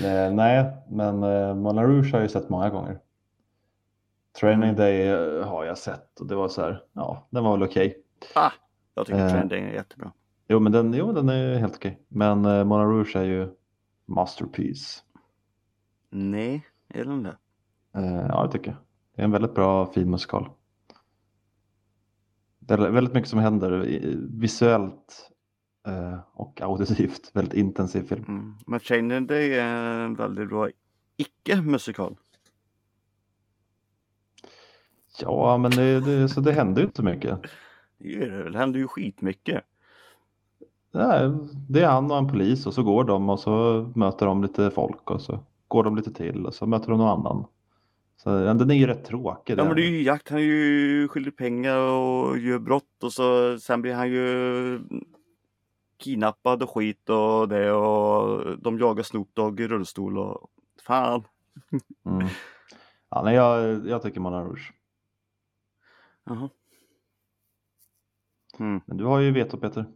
Eh, 0.04 0.32
Nej, 0.32 0.72
men 0.88 1.22
eh, 1.22 1.54
Moulin 1.54 1.84
Rouge 1.84 2.12
har 2.12 2.18
jag 2.18 2.22
ju 2.22 2.28
sett 2.28 2.48
många 2.48 2.70
gånger. 2.70 3.00
Training 4.40 4.76
Day 4.76 5.08
eh, 5.08 5.46
har 5.48 5.64
jag 5.64 5.78
sett 5.78 6.20
och 6.20 6.26
det 6.26 6.34
var 6.34 6.48
så 6.48 6.62
här, 6.62 6.84
ja, 6.92 7.26
den 7.30 7.44
var 7.44 7.52
väl 7.58 7.68
okej. 7.68 7.98
Ah, 8.34 8.50
jag 8.94 9.06
tycker 9.06 9.18
Eh. 9.18 9.28
Training 9.30 9.48
Day 9.48 9.60
är 9.60 9.72
jättebra. 9.72 10.12
Jo, 10.48 10.60
men 10.60 10.72
den, 10.72 10.94
jo, 10.94 11.12
den 11.12 11.28
är 11.28 11.58
helt 11.58 11.76
okej. 11.76 12.02
Men 12.08 12.44
eh, 12.44 12.64
Moulin 12.64 12.88
Rouge 12.88 13.16
är 13.16 13.24
ju 13.24 13.48
masterpiece. 14.06 15.04
Nej, 16.10 16.66
är 16.88 17.04
den 17.04 17.22
det? 17.22 17.36
Eh, 17.94 18.26
ja, 18.28 18.42
det 18.46 18.52
tycker 18.52 18.70
jag. 18.70 18.76
Det 19.14 19.22
är 19.22 19.24
en 19.24 19.30
väldigt 19.32 19.54
bra 19.54 19.86
fin 19.92 20.10
musikal. 20.10 20.50
Det 22.66 22.74
är 22.74 22.90
väldigt 22.90 23.14
mycket 23.14 23.30
som 23.30 23.38
händer 23.38 23.70
visuellt 24.40 25.30
eh, 25.86 26.18
och 26.32 26.60
auditivt. 26.60 27.30
Väldigt 27.34 27.54
intensiv 27.54 28.02
film. 28.02 28.54
Mm. 28.66 28.80
Training 28.80 29.26
Day 29.26 29.54
är 29.54 30.00
en 30.00 30.14
väldigt 30.14 30.48
bra 30.48 30.68
icke-musikal. 31.16 32.16
Ja, 35.20 35.58
men 35.58 35.70
det, 35.70 36.00
det, 36.00 36.28
så 36.28 36.40
det 36.40 36.52
händer 36.52 36.80
ju 36.80 36.86
inte 36.86 37.02
mycket. 37.02 37.38
Det 37.98 38.08
gör 38.08 38.30
det 38.30 38.42
väl. 38.42 38.52
Det 38.52 38.58
händer 38.58 38.80
ju 38.80 38.88
skitmycket. 38.88 39.64
Nej, 40.92 41.30
det 41.68 41.82
är 41.82 41.88
han 41.88 42.10
och 42.10 42.18
en 42.18 42.28
polis 42.28 42.66
och 42.66 42.74
så 42.74 42.82
går 42.82 43.04
de 43.04 43.30
och 43.30 43.40
så 43.40 43.82
möter 43.94 44.26
de 44.26 44.42
lite 44.42 44.70
folk 44.70 45.10
och 45.10 45.20
så 45.20 45.38
går 45.68 45.84
de 45.84 45.96
lite 45.96 46.12
till 46.12 46.46
och 46.46 46.54
så 46.54 46.66
möter 46.66 46.90
de 46.90 46.98
någon 46.98 47.20
annan. 47.20 47.44
Så 48.24 48.30
ja, 48.30 48.54
den 48.54 48.70
är 48.70 48.74
ju 48.74 48.86
rätt 48.86 49.04
tråkig. 49.04 49.58
Ja 49.58 49.64
men 49.64 49.76
det 49.76 49.82
är 49.82 49.90
ju 49.90 50.02
jakt. 50.02 50.28
Han 50.28 50.38
är 50.38 50.42
ju 50.42 51.08
skyldig 51.08 51.36
pengar 51.36 51.76
och 51.78 52.38
gör 52.38 52.58
brott 52.58 53.02
och 53.02 53.12
så 53.12 53.58
sen 53.58 53.82
blir 53.82 53.94
han 53.94 54.10
ju 54.10 54.80
kidnappad 55.96 56.62
och 56.62 56.70
skit 56.70 57.10
och 57.10 57.48
det 57.48 57.72
och 57.72 58.58
de 58.58 58.78
jagar 58.78 59.02
Snoop 59.02 59.34
Dogg 59.34 59.60
i 59.60 59.68
rullstol 59.68 60.18
och 60.18 60.50
fan. 60.86 61.24
Mm. 62.06 62.26
Ja, 63.08 63.22
nej, 63.24 63.34
jag, 63.34 63.86
jag 63.88 64.02
tycker 64.02 64.20
Moulin 64.20 64.44
Rouge. 64.44 64.72
Jaha. 66.24 66.48
Mm. 68.58 68.80
Men 68.86 68.96
du 68.96 69.04
har 69.04 69.20
ju 69.20 69.30
veto 69.30 69.56
Peter. 69.56 69.86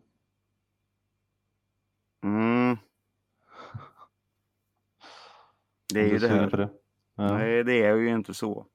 Mm. 2.22 2.76
Det 5.94 6.00
är 6.00 6.08
ju 6.08 6.18
det 6.18 6.28
här. 6.28 6.50
På 6.50 6.56
det. 6.56 6.68
Ja. 7.18 7.38
Nej 7.38 7.64
det 7.64 7.82
är 7.82 7.96
ju 7.96 8.08
inte 8.08 8.34
så. 8.34 8.66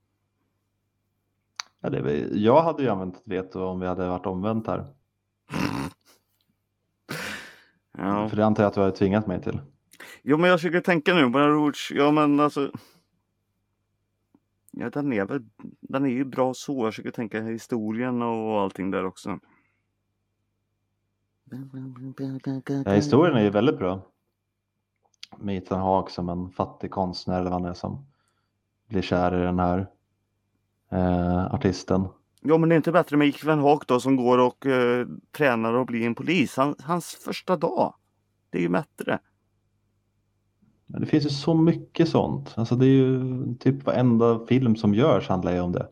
Ja, 1.79 1.89
det 1.89 1.97
är, 1.97 2.29
jag 2.33 2.61
hade 2.61 2.83
ju 2.83 2.89
använt 2.89 3.15
ett 3.15 3.27
veto 3.27 3.63
om 3.63 3.79
vi 3.79 3.87
hade 3.87 4.07
varit 4.07 4.25
omvänt 4.25 4.67
här. 4.67 4.93
Ja. 7.97 8.29
För 8.29 8.37
det 8.37 8.45
antar 8.45 8.63
jag 8.63 8.67
att 8.67 8.73
du 8.73 8.81
har 8.81 8.91
tvingat 8.91 9.27
mig 9.27 9.41
till. 9.41 9.61
Jo 10.21 10.37
men 10.37 10.49
jag 10.49 10.59
försöker 10.59 10.81
tänka 10.81 11.13
nu 11.13 11.31
på 11.31 11.37
den 11.37 11.49
Rouge. 11.49 11.91
Ja 11.95 12.11
men 12.11 12.39
alltså. 12.39 12.71
Ja 14.71 14.89
den 14.89 15.13
är 15.13 15.25
väl. 15.25 15.45
Den 15.81 16.05
är 16.05 16.09
ju 16.09 16.25
bra 16.25 16.53
så. 16.53 16.85
Jag 16.85 16.93
försöker 16.93 17.11
tänka 17.11 17.41
historien 17.41 18.21
och 18.21 18.61
allting 18.61 18.91
där 18.91 19.05
också. 19.05 19.39
Ja, 22.85 22.91
historien 22.91 23.37
är 23.37 23.43
ju 23.43 23.49
väldigt 23.49 23.77
bra. 23.77 24.01
Med 25.37 25.57
Ethan 25.57 25.79
Hawke 25.79 26.11
som 26.11 26.29
en 26.29 26.49
fattig 26.49 26.91
konstnär 26.91 27.39
eller 27.39 27.49
vad 27.49 27.61
han 27.61 27.69
är 27.69 27.73
som 27.73 28.05
blir 28.89 29.01
kär 29.01 29.41
i 29.41 29.43
den 29.43 29.59
här 29.59 29.87
eh, 30.91 31.45
artisten. 31.53 32.07
Ja, 32.41 32.57
men 32.57 32.69
det 32.69 32.75
är 32.75 32.77
inte 32.77 32.91
bättre 32.91 33.17
med 33.17 33.27
Ethan 33.27 33.59
Hawke 33.59 33.85
då 33.87 33.99
som 33.99 34.15
går 34.15 34.37
och 34.37 34.65
eh, 34.65 35.07
tränar 35.31 35.73
och 35.73 35.85
blir 35.85 36.05
en 36.05 36.15
polis. 36.15 36.57
Han, 36.57 36.75
hans 36.79 37.05
första 37.25 37.57
dag. 37.57 37.93
Det 38.49 38.57
är 38.57 38.61
ju 38.61 38.69
bättre. 38.69 39.19
Men 40.85 41.01
det 41.01 41.07
finns 41.07 41.25
ju 41.25 41.29
så 41.29 41.53
mycket 41.53 42.09
sånt. 42.09 42.53
Alltså 42.55 42.75
det 42.75 42.85
är 42.85 42.89
ju 42.89 43.55
typ 43.59 43.85
varenda 43.85 44.45
film 44.45 44.75
som 44.75 44.93
görs 44.93 45.29
handlar 45.29 45.53
ju 45.53 45.59
om 45.59 45.71
det. 45.71 45.87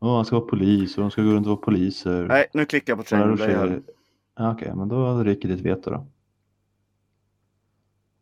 Åh, 0.00 0.16
han 0.16 0.24
ska 0.24 0.36
vara 0.36 0.48
polis 0.48 0.96
och 0.96 1.02
de 1.02 1.10
ska 1.10 1.22
gå 1.22 1.30
runt 1.30 1.46
och 1.46 1.50
vara 1.50 1.60
poliser. 1.64 2.26
Nej, 2.26 2.46
nu 2.54 2.64
klickar 2.64 2.92
jag 2.92 2.98
på 2.98 3.04
ser... 3.38 3.82
Ja, 4.36 4.52
Okej, 4.52 4.72
men 4.76 4.88
då 4.88 5.22
ryker 5.22 5.48
ditt 5.48 5.60
veto 5.60 5.90
då. 5.90 6.06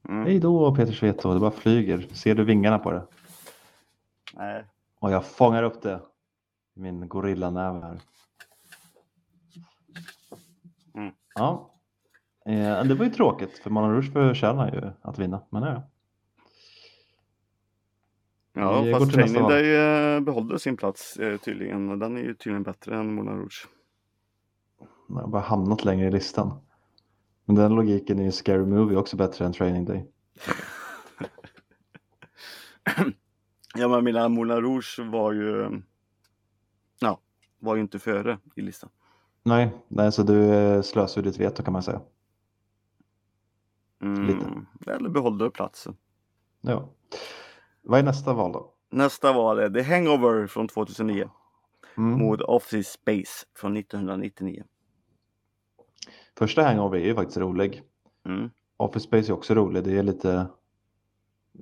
mm. 0.08 0.26
Hej 0.26 0.40
då 0.40 0.74
Peters 0.74 1.02
veto, 1.02 1.34
det 1.34 1.40
bara 1.40 1.50
flyger. 1.50 2.06
Ser 2.12 2.34
du 2.34 2.44
vingarna 2.44 2.78
på 2.78 2.90
det? 2.90 3.02
Nej. 4.36 4.64
Och 4.98 5.10
jag 5.10 5.26
fångar 5.26 5.62
upp 5.62 5.82
det. 5.82 6.00
i 6.74 6.80
Min 6.80 7.08
gorillanäve 7.08 7.80
här. 7.80 8.00
Mm. 10.94 11.14
Ja. 11.34 11.70
Eh, 12.46 12.84
det 12.84 12.94
var 12.94 13.04
ju 13.04 13.10
tråkigt 13.10 13.58
för 13.58 13.70
Moulin 13.70 13.90
Rouge 13.90 14.12
förtjänar 14.12 14.72
ju 14.72 14.90
att 15.02 15.18
vinna. 15.18 15.42
Men 15.50 15.62
ja. 15.62 15.82
Ja, 18.52 18.80
Vi 18.80 18.92
fast 18.92 19.12
Training. 19.12 19.48
Day 19.48 19.76
eh, 19.76 20.20
behåller 20.20 20.58
sin 20.58 20.76
plats 20.76 21.16
eh, 21.16 21.36
tydligen. 21.38 21.98
Den 21.98 22.16
är 22.16 22.20
ju 22.20 22.34
tydligen 22.34 22.62
bättre 22.62 22.96
än 22.96 23.14
Moulin 23.14 23.38
Rouge. 23.38 23.68
Jag 25.08 25.16
har 25.16 25.28
bara 25.28 25.42
hamnat 25.42 25.84
längre 25.84 26.06
i 26.06 26.10
listan. 26.10 26.60
Men 27.44 27.56
den 27.56 27.74
logiken 27.74 28.18
är 28.18 28.24
ju 28.24 28.32
Scary 28.32 28.66
Movie 28.66 28.96
också 28.96 29.16
bättre 29.16 29.46
än 29.46 29.52
Training 29.52 29.84
Day. 29.84 30.06
Ja, 33.78 33.88
men 33.88 34.04
mina 34.04 34.28
Moulin 34.28 34.60
Rouge 34.60 34.98
var 34.98 35.32
ju... 35.32 35.80
Ja, 37.00 37.20
var 37.58 37.74
ju 37.74 37.80
inte 37.80 37.98
före 37.98 38.38
i 38.54 38.60
listan. 38.62 38.90
Nej, 39.42 39.70
nej 39.88 40.12
så 40.12 40.22
du 40.22 40.54
eh, 40.54 40.82
slösar 40.82 41.22
ju 41.22 41.30
ditt 41.30 41.40
veto 41.40 41.62
kan 41.62 41.72
man 41.72 41.82
säga. 41.82 42.00
Lite. 44.00 44.44
Mm. 44.44 44.66
Eller 44.86 45.08
behåller 45.08 45.50
platsen. 45.50 45.96
Ja. 46.60 46.88
Vad 47.82 47.98
är 47.98 48.02
nästa 48.02 48.32
val 48.32 48.52
då? 48.52 48.72
Nästa 48.90 49.32
var 49.32 49.56
det 49.56 49.70
The 49.70 49.94
Hangover 49.94 50.46
från 50.46 50.68
2009 50.68 51.30
Mm. 51.98 52.18
mot 52.18 52.40
Office 52.40 52.90
Space 52.90 53.46
från 53.54 53.76
1999. 53.76 54.64
Första 56.38 56.62
Hangover 56.62 56.98
är 56.98 57.04
ju 57.04 57.14
faktiskt 57.14 57.36
rolig. 57.38 57.82
Mm. 58.24 58.50
Office 58.76 59.06
Space 59.06 59.32
är 59.32 59.34
också 59.34 59.54
rolig. 59.54 59.84
Det 59.84 59.98
är 59.98 60.02
lite 60.02 60.32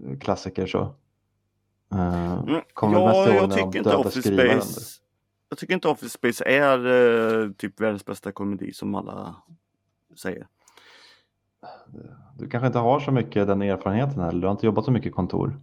eh, 0.03 0.19
klassiker 0.19 0.67
så. 0.67 0.95
Eh, 1.95 2.33
Mm. 2.39 2.61
kommer 2.75 2.99
Ja, 2.99 3.29
jag 3.29 3.53
tycker 3.53 3.79
inte 3.79 3.97
Office. 3.97 4.23
Space 4.23 5.01
Jag 5.49 5.59
tycker 5.59 5.75
inte 5.75 5.89
Office 5.89 6.11
Space 6.11 6.45
är 6.45 6.87
eh, 7.45 7.51
typ 7.51 7.81
världens 7.81 8.05
bästa 8.05 8.33
komedi 8.33 8.73
som 8.73 8.95
alla 8.95 9.37
säger. 10.23 10.47
Du 12.39 12.49
kanske 12.49 12.67
inte 12.67 12.79
har 12.79 13.01
så 13.01 13.11
mycket 13.11 13.47
den 13.47 13.63
erfarenheten 13.63 14.21
heller. 14.23 14.41
Du 14.41 14.47
har 14.47 14.53
inte 14.53 14.67
jobbat 14.67 14.85
så 14.85 14.91
mycket 14.91 15.15
kontor. 15.15 15.61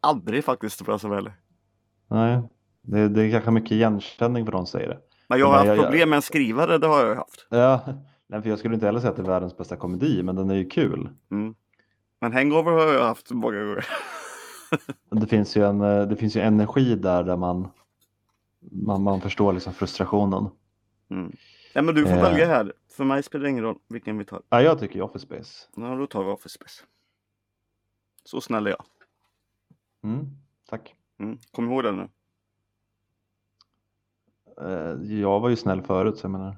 Aldrig 0.00 0.44
faktiskt 0.44 0.78
för 0.86 1.08
vara 1.08 1.18
ärlig. 1.18 1.32
Nej, 2.08 2.42
det, 2.82 3.08
det 3.08 3.22
är 3.22 3.30
kanske 3.30 3.50
mycket 3.50 3.72
igenkänning 3.72 4.44
för 4.44 4.52
de 4.52 4.66
säger 4.66 4.88
det. 4.88 4.98
Men 5.28 5.38
jag 5.38 5.46
har 5.46 5.52
haft 5.54 5.66
jag- 5.66 5.76
jag- 5.76 5.84
problem 5.84 6.10
med 6.10 6.16
en 6.16 6.22
skrivare, 6.22 6.78
det 6.78 6.86
har 6.86 7.06
jag 7.06 7.16
haft. 7.16 7.46
Ja, 7.50 7.80
nej, 8.26 8.42
för 8.42 8.48
jag 8.50 8.58
skulle 8.58 8.74
inte 8.74 8.86
heller 8.86 9.00
säga 9.00 9.10
att 9.10 9.16
det 9.16 9.22
är 9.22 9.26
världens 9.26 9.56
bästa 9.56 9.76
komedi, 9.76 10.22
men 10.22 10.36
den 10.36 10.50
är 10.50 10.54
ju 10.54 10.68
kul. 10.68 11.08
Mm. 11.30 11.54
Men 12.20 12.32
Hangover 12.32 12.72
har 12.72 12.92
jag 12.94 13.04
haft 13.04 13.30
många 13.30 13.58
gånger. 13.64 13.86
Det 15.10 15.26
finns 15.26 15.56
ju 15.56 15.66
en, 15.66 15.80
eh, 15.80 16.02
det 16.08 16.16
finns 16.16 16.36
ju 16.36 16.40
energi 16.40 16.94
där, 16.94 17.24
där 17.24 17.36
man, 17.36 17.68
man, 18.60 19.02
man 19.02 19.20
förstår 19.20 19.52
liksom 19.52 19.72
frustrationen. 19.72 20.48
Mm. 21.10 21.36
Ja, 21.74 21.82
men 21.82 21.94
du 21.94 22.02
får 22.04 22.12
Eh. 22.16 22.22
välja 22.22 22.46
här. 22.46 22.72
För 22.90 23.04
mig 23.04 23.22
spelar 23.22 23.42
det 23.44 23.50
ingen 23.50 23.64
roll 23.64 23.78
vilken 23.88 24.18
vi 24.18 24.24
tar. 24.24 24.42
Ja, 24.48 24.62
jag 24.62 24.78
tycker 24.78 24.94
ju 24.96 25.02
Office 25.02 25.26
Space. 25.26 25.66
Ja, 25.76 25.94
då 25.96 26.06
tar 26.06 26.24
vi 26.24 26.30
Office 26.30 26.54
Space. 26.54 26.82
Så 28.24 28.40
snäll 28.40 28.66
är 28.66 28.70
jag. 28.70 28.84
Mm, 30.04 30.26
tack. 30.68 30.94
Mm. 31.18 31.38
Kom 31.52 31.70
ihåg 31.70 31.84
det 31.84 31.92
nu. 31.92 32.08
Eh, 34.60 35.18
Jag 35.20 35.40
var 35.40 35.48
ju 35.48 35.56
snäll 35.56 35.82
förut, 35.82 36.16
så 36.18 36.24
jag 36.24 36.30
menar. 36.30 36.56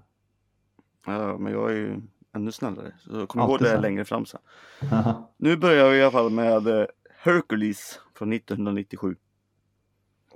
Ja, 1.06 1.38
men 1.38 1.52
jag 1.52 1.70
är 1.70 1.74
ju 1.76 2.00
ännu 2.32 2.52
snällare. 2.52 2.92
Så 3.00 3.26
kom 3.26 3.40
ihåg 3.40 3.50
Alltid 3.50 3.66
det 3.66 3.74
så. 3.74 3.80
längre 3.80 4.04
fram 4.04 4.26
sen. 4.26 4.40
Nu 5.36 5.56
börjar 5.56 5.90
vi 5.90 5.96
i 5.96 6.02
alla 6.02 6.10
fall 6.10 6.30
med 6.30 6.66
eh, 6.66 6.86
Hercules 7.18 8.00
från 8.14 8.32
1997. 8.32 9.16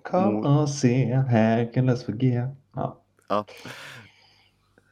Kom 0.05 0.47
och 0.47 0.69
se, 0.71 1.15
Hercules 1.15 2.05
för 2.05 2.13
G. 2.13 2.43
Ja. 2.75 3.03
Ja. 3.29 3.45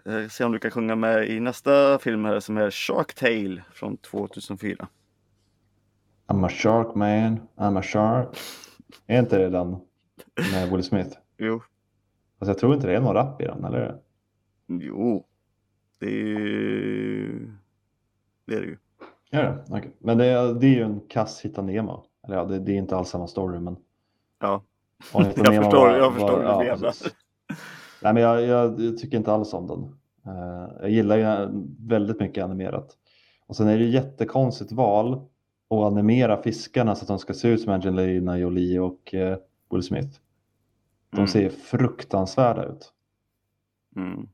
Eh, 0.04 0.28
Se 0.28 0.44
om 0.44 0.52
du 0.52 0.58
kan 0.58 0.70
sjunga 0.70 0.96
med 0.96 1.28
i 1.30 1.40
nästa 1.40 1.98
film 1.98 2.24
här 2.24 2.40
som 2.40 2.56
är 2.56 2.70
Shark 2.70 3.14
Tale 3.14 3.62
från 3.72 3.96
2004. 3.96 4.88
I'm 6.28 6.46
a 6.46 6.48
shark 6.48 6.94
man, 6.94 7.40
I'm 7.56 7.78
a 7.78 7.82
shark. 7.82 8.38
Är 9.06 9.18
inte 9.18 9.38
det 9.38 9.48
den 9.50 9.76
med 10.52 10.70
Will 10.70 10.82
Smith? 10.84 11.18
Jo, 11.38 11.62
Alltså 12.38 12.50
jag 12.50 12.58
tror 12.58 12.74
inte 12.74 12.86
det 12.86 12.96
är 12.96 13.00
någon 13.00 13.14
rap 13.14 13.42
i 13.42 13.44
den, 13.44 13.64
eller? 13.64 13.98
jo. 14.68 15.26
Det 15.98 16.06
är 16.06 16.36
ju... 16.36 17.52
Det 18.46 18.54
är 18.54 18.60
det 18.60 18.66
ju. 18.66 18.76
Det? 19.30 19.64
Okej. 19.70 19.90
Men 19.98 20.18
det 20.18 20.24
är, 20.26 20.54
det 20.54 20.66
är 20.66 20.70
ju 20.74 20.82
en 20.82 21.00
kass 21.08 21.40
Hitta 21.40 21.62
Nemo. 21.62 22.04
Eller 22.26 22.36
ja, 22.36 22.44
det, 22.44 22.58
det 22.58 22.72
är 22.72 22.76
inte 22.76 22.96
alls 22.96 23.08
samma 23.08 23.26
story, 23.26 23.58
men... 23.60 23.76
Ja. 24.40 24.62
Jag 25.12 25.34
förstår- 25.34 25.90
jag 25.90 26.12
förstår 26.12 26.30
hur 26.30 26.36
du 26.38 26.64
menar. 26.64 26.92
Nej, 28.02 28.14
men 28.14 28.22
jag, 28.22 28.42
jag, 28.42 28.80
jag 28.80 28.98
tycker 28.98 29.16
inte 29.16 29.32
alls 29.32 29.54
om 29.54 29.66
den. 29.66 29.82
Eh, 30.34 30.68
jag 30.80 30.90
gillar 30.90 31.16
ju 31.16 31.48
väldigt 31.78 32.20
mycket 32.20 32.44
animerat. 32.44 32.96
Och 33.46 33.56
sen 33.56 33.68
är 33.68 33.78
det 33.78 33.84
jättekonstigt 33.84 34.72
val 34.72 35.12
att 35.70 35.76
animera 35.92 36.42
fiskarna 36.42 36.94
så 36.94 37.02
att 37.04 37.08
de 37.08 37.18
ska 37.18 37.34
se 37.34 37.48
ut 37.48 37.60
som 37.60 37.72
Angelina 37.72 38.38
Jolie 38.38 38.78
och 38.78 39.14
eh, 39.14 39.38
Will 39.70 39.82
Smith. 39.82 40.18
De 41.10 41.16
Mm. 41.16 41.28
ser 41.28 41.48
fruktansvärda 41.50 42.64
ut. 42.64 42.92
Mm. 43.96 44.28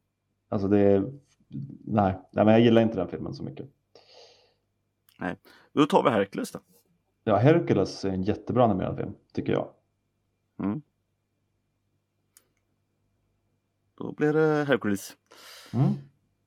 Alltså 0.48 0.68
det 0.68 0.78
är... 0.78 1.12
Nej, 1.84 2.14
nej, 2.30 2.44
men 2.44 2.48
jag 2.54 2.60
gillar 2.60 2.82
inte 2.82 2.96
den 2.96 3.08
filmen 3.08 3.34
så 3.34 3.42
mycket. 3.42 3.66
Då 5.72 5.86
tar 5.86 6.02
vi 6.02 6.10
Hercules 6.10 6.52
då. 6.52 6.58
Ja, 7.24 7.36
Hercules 7.36 8.04
är 8.04 8.08
en 8.08 8.22
jättebra 8.22 8.64
animerad 8.64 8.96
film, 8.96 9.14
tycker 9.32 9.52
jag. 9.52 9.72
Då 13.94 14.12
blir 14.12 14.32
det 14.32 14.64
Hercules. 14.64 15.16
Mm. 15.72 15.92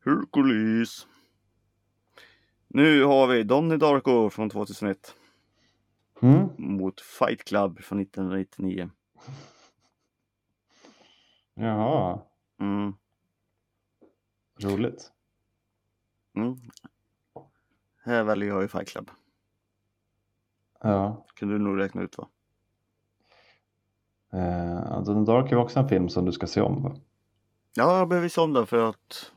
Hercules. 0.05 1.07
Nu 2.67 3.03
har 3.03 3.27
vi 3.27 3.43
Donnie 3.43 3.77
Darko 3.77 4.29
från 4.29 4.49
2001 4.49 5.15
Mm. 6.21 6.49
mot 6.57 7.01
Fight 7.01 7.43
Club 7.43 7.79
från 7.83 7.99
1999. 7.99 8.89
Jaha, 11.53 12.21
Mm. 12.59 12.93
roligt. 14.61 15.11
Mm. 16.35 16.55
Här 18.03 18.23
väljer 18.23 18.49
jag 18.49 18.61
ju 18.61 18.67
Fight 18.67 18.87
Club. 18.89 19.11
Ja. 20.91 21.25
Kunde 21.35 21.55
du 21.55 21.59
nog 21.59 21.79
räkna 21.79 22.01
ut 22.01 22.17
va? 22.17 22.27
Eh, 24.33 24.91
alltså, 24.91 25.13
The 25.13 25.31
Dark 25.31 25.51
är 25.51 25.55
också 25.55 25.79
en 25.79 25.89
film 25.89 26.09
som 26.09 26.25
du 26.25 26.31
ska 26.31 26.47
se 26.47 26.61
om. 26.61 26.83
Va? 26.83 26.95
Ja, 27.75 27.97
jag 27.97 28.07
behöver 28.07 28.27
se 28.29 28.41
om 28.41 28.53
den 28.53 28.67
för 28.67 28.89
att 28.89 29.31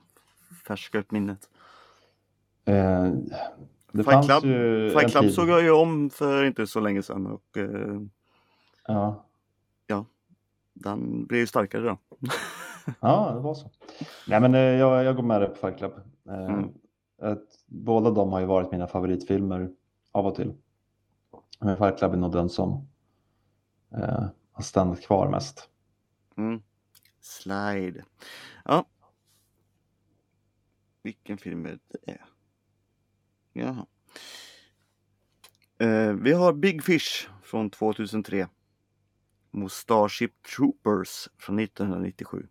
färska 0.67 0.99
upp 0.99 1.11
minnet. 1.11 1.49
Eh, 2.65 3.05
det 3.93 4.05
Fight 4.05 4.27
Club- 4.27 4.45
ju 4.45 4.91
Fight 4.91 5.11
Club 5.11 5.23
tid. 5.25 5.35
såg 5.35 5.49
jag 5.49 5.63
ju 5.63 5.71
om 5.71 6.11
för 6.11 6.45
inte 6.45 6.67
så 6.67 6.81
länge 6.81 7.03
sedan 7.03 7.27
och 7.27 7.57
eh, 7.57 8.01
Ja. 8.87 9.25
den 10.75 11.27
blev 11.27 11.41
ju 11.41 11.47
starkare 11.47 11.83
då. 11.83 11.99
ja, 13.01 13.31
det 13.35 13.41
var 13.41 13.55
så. 13.55 13.71
Nej, 14.29 14.41
men 14.41 14.55
eh, 14.55 14.61
jag, 14.61 15.05
jag 15.05 15.17
går 15.17 15.23
med 15.23 15.41
dig 15.41 15.49
på 15.49 15.55
Fight 15.55 15.79
Club. 15.79 15.93
Eh, 16.29 16.45
Mm. 16.45 16.69
ett, 17.23 17.45
båda 17.67 18.11
de 18.11 18.33
har 18.33 18.41
ju 18.41 18.47
varit 18.47 18.73
mina 18.73 18.87
favoritfilmer 18.87 19.71
av 20.13 20.27
och 20.27 20.35
till. 20.35 20.55
Men 21.59 21.77
Fight 21.77 21.99
Club 21.99 22.13
är 22.13 22.17
nog 22.17 22.33
den 22.33 22.49
som 22.49 22.89
eh, 23.95 24.29
har 24.53 24.63
stannat 24.63 25.03
kvar 25.03 25.31
mest. 25.31 25.69
Mm. 26.37 26.63
Slide. 27.21 28.05
Ja. 28.65 28.85
Vilken 31.03 31.39
film 31.39 31.67
är 31.67 31.79
det? 31.89 32.19
Jaha. 33.53 33.87
Eh, 35.79 36.13
vi 36.13 36.33
har 36.33 36.53
Big 36.53 36.85
Fish 36.85 37.29
från 37.43 37.71
2003. 37.71 38.49
Mot 39.51 39.73
Starship 39.73 40.43
Troopers 40.43 41.29
från 41.39 41.59
1997. 41.59 42.47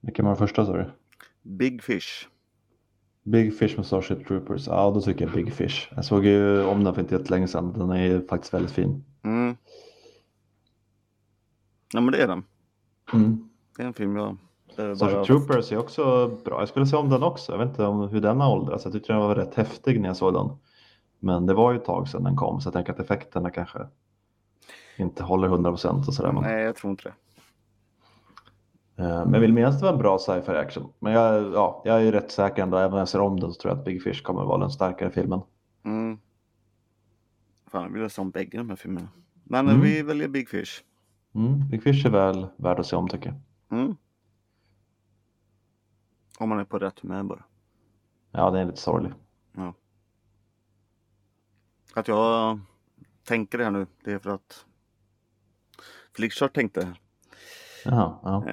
Vilken 0.00 0.24
var 0.24 0.32
den 0.32 0.38
första 0.38 0.66
sa 0.66 0.76
du? 0.76 0.90
Big 1.42 1.82
Fish. 1.82 2.28
Big 3.24 3.58
Fish 3.58 3.76
med 3.76 3.86
Starship 3.86 4.26
Troopers. 4.26 4.66
Ja, 4.66 4.90
då 4.90 5.00
tycker 5.00 5.24
jag 5.24 5.34
Big 5.34 5.52
Fish. 5.52 5.88
Jag 5.96 6.04
såg 6.04 6.24
ju 6.24 6.64
om 6.64 6.84
den 6.84 6.94
för 6.94 7.00
inte 7.00 7.14
jättelänge 7.14 7.48
sedan. 7.48 7.72
Den 7.72 7.90
är 7.90 8.04
ju 8.04 8.26
faktiskt 8.26 8.54
väldigt 8.54 8.72
fin. 8.72 9.04
Mm. 9.24 9.56
Ja 11.92 12.00
men 12.00 12.12
det 12.12 12.22
är 12.22 12.28
den. 12.28 12.44
Mm. 13.12 13.48
Det 13.76 13.82
är 13.82 13.86
en 13.86 13.94
film 13.94 14.16
jag... 14.16 14.36
Starship 14.96 15.26
Troopers 15.26 15.72
är 15.72 15.78
också 15.78 16.28
bra. 16.44 16.60
Jag 16.60 16.68
skulle 16.68 16.86
se 16.86 16.96
om 16.96 17.10
den 17.10 17.22
också. 17.22 17.52
Jag 17.52 17.58
vet 17.58 17.68
inte 17.68 17.84
om 17.84 18.08
hur 18.08 18.20
den 18.20 18.40
har 18.40 18.52
åldrats. 18.52 18.84
Jag 18.84 18.92
tyckte 18.92 19.12
den 19.12 19.22
var 19.22 19.34
rätt 19.34 19.54
häftig 19.54 20.00
när 20.00 20.08
jag 20.08 20.16
såg 20.16 20.34
den. 20.34 20.50
Men 21.18 21.46
det 21.46 21.54
var 21.54 21.72
ju 21.72 21.78
ett 21.78 21.84
tag 21.84 22.08
sedan 22.08 22.24
den 22.24 22.36
kom 22.36 22.60
så 22.60 22.66
jag 22.66 22.74
tänker 22.74 22.92
att 22.92 23.00
effekterna 23.00 23.50
kanske 23.50 23.78
inte 24.96 25.22
håller 25.22 25.48
100% 25.48 26.06
och 26.06 26.14
sådär. 26.14 26.32
Men, 26.32 26.42
Nej, 26.42 26.64
jag 26.64 26.76
tror 26.76 26.90
inte 26.90 27.02
det. 27.04 27.14
Eh, 28.96 29.26
men 29.26 29.40
vill 29.40 29.52
minnas 29.52 29.74
att 29.74 29.80
det 29.80 29.86
var 29.86 29.92
en 29.92 29.98
bra 29.98 30.18
sci-fi 30.18 30.52
action. 30.56 30.92
Men 30.98 31.12
jag, 31.12 31.52
ja, 31.54 31.82
jag 31.84 31.96
är 31.96 32.00
ju 32.00 32.10
rätt 32.10 32.30
säker 32.30 32.62
ändå. 32.62 32.76
Även 32.76 32.92
om 32.92 32.98
jag 32.98 33.08
ser 33.08 33.20
om 33.20 33.40
den 33.40 33.52
så 33.52 33.60
tror 33.60 33.70
jag 33.72 33.78
att 33.78 33.84
Big 33.84 34.02
Fish 34.02 34.22
kommer 34.22 34.44
vara 34.44 34.58
den 34.58 34.70
starkare 34.70 35.10
filmen. 35.10 35.40
Mm. 35.84 36.18
Fan, 37.66 37.82
jag 37.82 38.00
vill 38.00 38.10
se 38.10 38.20
om 38.20 38.30
bägge 38.30 38.58
de 38.58 38.68
här 38.68 38.76
filmerna. 38.76 39.08
Men 39.44 39.68
Mm. 39.68 39.80
vi 39.80 40.02
väljer 40.02 40.28
Big 40.28 40.48
Fish. 40.48 40.82
Mm, 41.34 41.68
Big 41.68 41.82
Fish 41.82 42.06
är 42.06 42.10
väl 42.10 42.46
värd 42.56 42.78
att 42.80 42.86
se 42.86 42.96
om 42.96 43.08
tycker 43.08 43.26
jag. 43.68 43.78
Mm. 43.80 43.96
Om 46.38 46.48
man 46.48 46.58
är 46.58 46.64
på 46.64 46.78
rätt 46.78 47.00
humör 47.00 47.22
bara. 47.22 47.44
Ja, 48.32 48.50
den 48.50 48.60
är 48.60 48.64
lite 48.64 48.80
sorglig. 48.80 49.12
Att 51.94 52.08
jag 52.08 52.60
tänker 53.24 53.58
det 53.58 53.64
här 53.64 53.70
nu, 53.70 53.86
det 54.04 54.12
är 54.12 54.18
för 54.18 54.30
att 54.30 54.66
Flickchart 56.16 56.54
tänkte 56.54 56.80
det. 56.80 56.94
Jaha, 57.84 58.18
ja. 58.22 58.44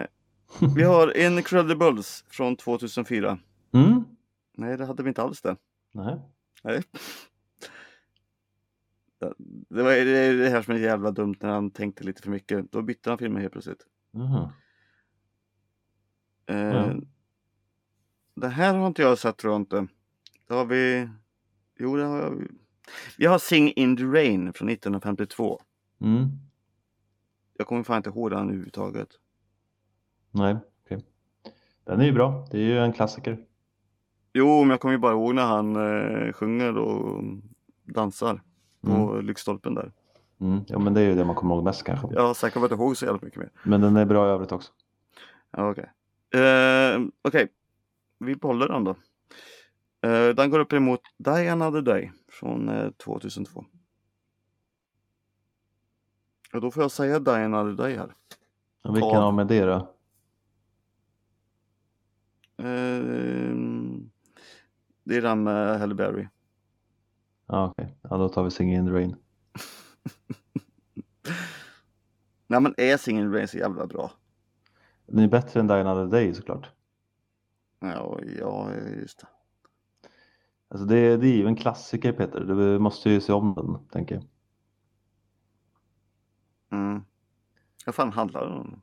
Vi 0.76 0.84
har 0.84 1.18
Incredibles 1.18 2.26
från 2.28 2.56
2004. 2.56 3.40
Mm. 3.74 4.04
Nej, 4.58 4.78
det 4.78 4.86
hade 4.86 5.04
vi 5.04 5.10
inte 5.10 5.22
alls 5.22 5.42
det. 5.42 5.56
Nej. 5.92 6.20
Nej. 6.64 6.84
Det 9.70 9.84
var 9.84 9.92
det 9.92 10.18
är 10.18 10.34
det 10.34 10.50
här 10.50 10.62
som 10.62 10.74
är 10.74 10.80
jävla 10.80 11.12
dumt 11.12 11.36
när 11.40 11.50
han 11.50 11.72
tänkte 11.72 12.04
lite 12.04 12.22
för 12.22 12.30
mycket. 12.30 12.72
Då 12.72 12.82
bytte 12.82 13.10
han 13.10 13.18
filmer 13.18 13.42
helt 13.42 13.54
plötsligt. 13.54 13.86
Mhm. 14.12 14.48
Eh, 16.46 16.58
Ja. 16.58 16.96
Det 18.36 18.48
här 18.48 18.76
har 18.76 18.88
inte 18.88 19.02
jag 19.02 19.18
sett 19.18 19.38
tror 19.38 19.54
jag 19.54 19.62
inte. 19.62 19.88
Då 20.48 20.56
har 20.56 20.66
vi... 20.66 21.10
Jo, 21.80 21.96
det 21.98 22.04
har 22.04 22.18
jag. 22.18 22.48
Vi 23.18 23.26
har 23.26 23.40
Sing 23.40 23.72
in 23.72 23.98
the 23.98 24.04
Rain 24.04 24.54
från 24.54 24.70
1952. 24.70 25.62
Mm. 26.02 26.28
Jag 27.58 27.68
kommer 27.68 27.84
fan 27.84 27.98
inte 27.98 28.10
ihåg 28.10 28.32
den 28.32 28.40
överhuvudtaget. 28.50 29.10
Nej, 30.32 30.58
okej. 30.86 31.06
Den 31.84 32.02
är 32.02 32.06
ju 32.06 32.12
bra. 32.12 32.48
Det 32.52 32.58
är 32.58 32.62
ju 32.62 32.78
en 32.80 32.94
klassiker. 32.94 33.38
Jo, 34.34 34.60
men 34.60 34.70
jag 34.70 34.80
kommer 34.80 34.92
ju 34.94 34.98
bara 35.00 35.12
ihåg 35.14 35.36
när 35.36 35.46
han 35.46 35.76
eh, 35.76 36.34
sjunger 36.34 36.78
och 36.78 37.24
dansar 37.84 38.42
på 38.82 38.92
Mm. 38.92 39.26
lyktstolpen 39.26 39.76
där. 39.76 39.92
Mm. 40.40 40.60
Ja, 40.68 40.80
men 40.80 40.94
det 40.94 41.02
är 41.02 41.06
ju 41.10 41.16
det 41.16 41.26
man 41.26 41.36
kommer 41.36 41.56
ihåg 41.56 41.64
mest 41.64 41.84
kanske. 41.84 42.08
Jag 42.12 42.22
har 42.28 42.34
säkert 42.34 42.62
inte 42.64 42.76
ihåg 42.76 42.98
så 42.98 43.06
jävla 43.06 43.20
mycket 43.24 43.40
mer. 43.40 43.50
Men 43.64 43.82
den 43.82 43.98
är 43.98 44.06
bra 44.06 44.28
i 44.28 44.30
övrigt 44.30 44.52
också. 44.52 44.72
Ja, 45.52 45.70
Okej, 45.72 45.92
Eh, 46.42 47.00
okej. 47.22 47.48
vi 48.20 48.36
behåller 48.36 48.68
den 48.68 48.84
då. 48.84 48.92
Eh, 50.10 50.30
den 50.30 50.50
går 50.50 50.60
upp 50.60 50.74
emot 50.74 51.02
Die 51.18 51.50
Another 51.52 51.82
Day 51.82 52.12
från 52.30 52.70
eh, 52.70 52.90
2002. 52.92 53.66
Och 56.54 56.62
då 56.62 56.72
får 56.72 56.84
jag 56.84 56.92
säga 56.92 57.20
Die 57.20 57.32
Another 57.46 57.74
Day 57.74 57.96
här. 57.98 58.14
Vilken 58.84 59.10
Ja. 59.10 59.24
av 59.24 59.34
med 59.34 59.48
det 59.48 59.66
då? 59.66 59.94
Eh, 62.62 63.56
det 65.04 65.18
är 65.18 65.22
den 65.22 65.44
med 65.44 65.80
Halle 65.80 65.96
Berry. 65.96 66.28
Okej. 67.48 67.98
Ja, 68.02 68.18
då 68.18 68.30
tar 68.30 68.44
vi 68.44 68.52
Singing 68.52 68.76
in 68.76 68.86
the 68.86 68.92
Rain. 68.92 69.16
Nej 72.48 72.62
men 72.62 72.74
är 72.78 72.98
Singing 72.98 73.24
in 73.24 73.32
the 73.32 73.38
Rain 73.38 73.48
så 73.48 73.58
jävla 73.58 73.88
bra? 73.88 74.12
Den 75.06 75.20
är 75.20 75.28
bättre 75.28 75.60
än 75.60 75.68
Die 75.68 75.74
Another 75.74 76.06
Day 76.06 76.34
såklart. 76.34 76.72
Ja, 77.80 78.20
ja 78.40 78.74
just 78.76 79.20
det. 79.20 79.28
Alltså 80.68 80.86
det, 80.86 81.18
det 81.18 81.28
är 81.28 81.38
ju 81.38 81.48
en 81.48 81.56
klassiker 81.56 82.14
Peter. 82.14 82.40
Du 82.40 82.80
måste 82.80 83.10
ju 83.10 83.22
se 83.22 83.34
om 83.34 83.54
den, 83.54 83.88
tänker 83.88 84.16
jag. 84.16 84.24
Mm. 86.80 87.04
Vad 87.86 87.96
fan 87.96 88.12
handlar 88.12 88.50
det 88.50 88.56
om? 88.56 88.82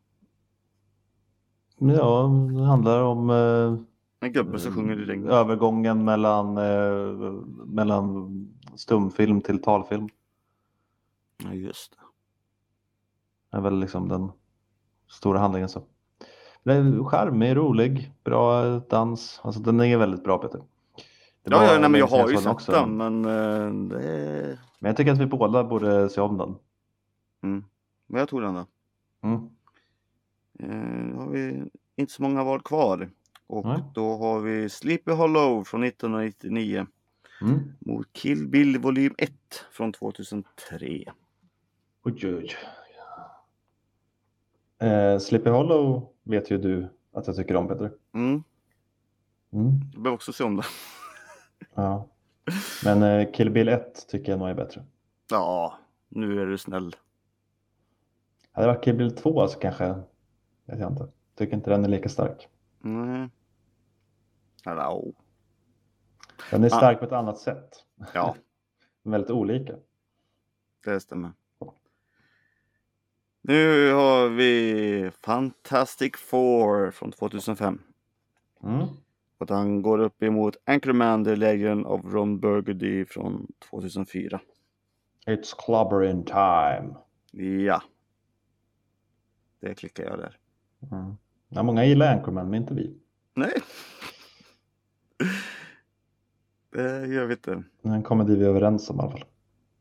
Ja, 1.78 2.30
det 2.58 2.64
handlar 2.64 3.02
om 3.02 3.30
eh, 3.30 3.78
En 4.20 4.32
gubbe 4.32 4.58
som 4.58 4.72
sjunger 4.74 5.00
i 5.00 5.04
regnet. 5.04 5.32
övergången 5.32 6.04
mellan, 6.04 6.56
eh, 6.58 7.32
mellan 7.66 8.28
stumfilm 8.74 9.40
till 9.40 9.62
talfilm. 9.62 10.08
Ja, 11.44 11.52
just 11.52 11.92
det. 11.92 11.98
Det 13.50 13.56
är 13.56 13.60
väl 13.60 13.80
liksom 13.80 14.08
den 14.08 14.30
stora 15.08 15.38
handlingen 15.38 15.68
så. 15.68 15.82
Den 16.62 16.98
är 17.00 17.04
charmig, 17.04 17.56
rolig, 17.56 18.12
bra 18.24 18.64
dans. 18.78 19.40
Alltså 19.44 19.60
den 19.60 19.80
är 19.80 19.96
väldigt 19.98 20.24
bra 20.24 20.38
Peter. 20.38 20.60
Det 21.42 21.50
Ja, 21.54 21.64
ja 21.64 21.78
nej, 21.80 21.90
men 21.90 22.00
jag 22.00 22.06
har 22.06 22.28
ju 22.28 22.36
sett 22.36 22.46
också. 22.52 22.72
den 22.72 22.96
men 22.96 23.24
eh, 23.24 23.98
det. 23.98 24.58
Men 24.80 24.88
jag 24.88 24.96
tycker 24.96 25.12
att 25.12 25.18
vi 25.18 25.26
båda 25.26 25.64
borde 25.64 26.08
se 26.08 26.20
om 26.20 26.38
den. 26.38 26.54
Mm. 27.42 27.64
Men 28.06 28.18
jag 28.18 28.28
tog 28.28 28.42
den 28.42 28.54
då. 28.54 28.66
Mm. 29.22 29.50
Eh, 30.58 31.14
då 31.14 31.20
har 31.20 31.28
vi 31.30 31.64
inte 31.96 32.12
så 32.12 32.22
många 32.22 32.44
val 32.44 32.62
kvar. 32.62 33.10
Och 33.46 33.66
Nej. 33.66 33.82
då 33.94 34.16
har 34.16 34.40
vi 34.40 34.68
Sleepy 34.68 35.12
Hollow 35.12 35.64
från 35.64 35.84
1999 35.84 36.86
Mm. 37.42 37.72
mot 37.78 38.12
Kill 38.12 38.48
Bill 38.48 38.78
volym 38.78 39.14
1 39.18 39.32
från 39.72 39.92
2003. 39.92 41.04
Oj, 42.04 42.34
oj. 42.34 42.50
Eh, 44.88 45.18
Sleepy 45.18 45.50
Hollow 45.50 46.12
vet 46.22 46.50
ju 46.50 46.58
du 46.58 46.88
att 47.12 47.26
jag 47.26 47.36
tycker 47.36 47.56
om 47.56 47.68
Peter. 47.68 47.92
Mm. 48.14 48.42
Mm. 49.52 49.80
Jag 49.92 50.02
behöver 50.02 50.14
också 50.14 50.32
se 50.32 50.44
om 50.44 50.56
det. 50.56 50.64
Ja. 51.74 52.08
Men 52.84 53.02
eh, 53.02 53.32
Kill 53.32 53.50
Bill 53.50 53.68
1 53.68 54.08
tycker 54.08 54.32
jag 54.32 54.38
nog 54.38 54.48
är 54.48 54.54
bättre. 54.54 54.84
Ja, 55.30 55.78
nu 56.08 56.40
är 56.42 56.46
du 56.46 56.58
snäll. 56.58 56.96
Hade 58.52 58.66
det 58.68 58.72
varit 58.72 58.84
Kill 58.84 58.94
Bill 58.96 59.16
2 59.16 59.48
så 59.48 59.58
kanske, 59.58 59.94
vet 60.68 60.80
jag 60.80 60.92
inte. 60.92 61.08
Tycker 61.34 61.54
inte 61.56 61.70
den 61.70 61.84
är 61.84 61.88
lika 61.88 62.08
stark. 62.08 62.48
Eller, 64.66 64.88
oh. 64.88 65.12
Den 66.50 66.64
är 66.64 66.66
Ah. 66.66 66.70
stark 66.78 66.98
på 66.98 67.04
ett 67.04 67.12
annat 67.12 67.38
sätt. 67.38 67.84
Ja, 68.14 68.36
Väldigt 69.02 69.30
olika. 69.30 69.74
det 70.84 71.00
stämmer. 71.00 71.32
Nu 73.42 73.92
har 73.92 74.28
vi 74.28 75.10
Fantastic 75.20 76.16
Four 76.16 76.90
från 76.90 77.12
2005. 77.12 77.82
Mm. 78.62 78.86
Och 79.38 79.46
den 79.46 79.82
går 79.82 79.98
upp 79.98 80.22
emot 80.22 80.56
Anchorman, 80.64 81.24
The 81.24 81.36
Legend 81.36 81.86
of 81.86 82.00
Ron 82.04 82.40
Burgundy 82.40 83.04
från 83.04 83.46
2004. 83.70 84.40
It's 85.26 85.54
clobbering 85.64 86.24
time. 86.24 86.94
Ja. 87.64 87.82
Det 89.60 89.74
klickar 89.74 90.04
jag 90.04 90.18
där. 90.18 90.36
Mm. 90.92 91.16
Ja, 91.48 91.62
många 91.62 91.84
gillar 91.84 92.16
Anchorman, 92.16 92.50
men 92.50 92.62
inte 92.62 92.74
vi. 92.74 92.98
Nej. 93.34 93.52
Det 96.70 97.06
gör 97.06 97.26
vi 97.26 97.34
inte. 97.34 97.62
Det 97.82 97.88
är 97.88 97.92
en 97.92 98.02
komedi 98.02 98.36
vi 98.36 98.44
är 98.44 98.48
överens 98.48 98.90
om 98.90 98.96
i 98.96 99.00
alla 99.00 99.10
fall. 99.10 99.24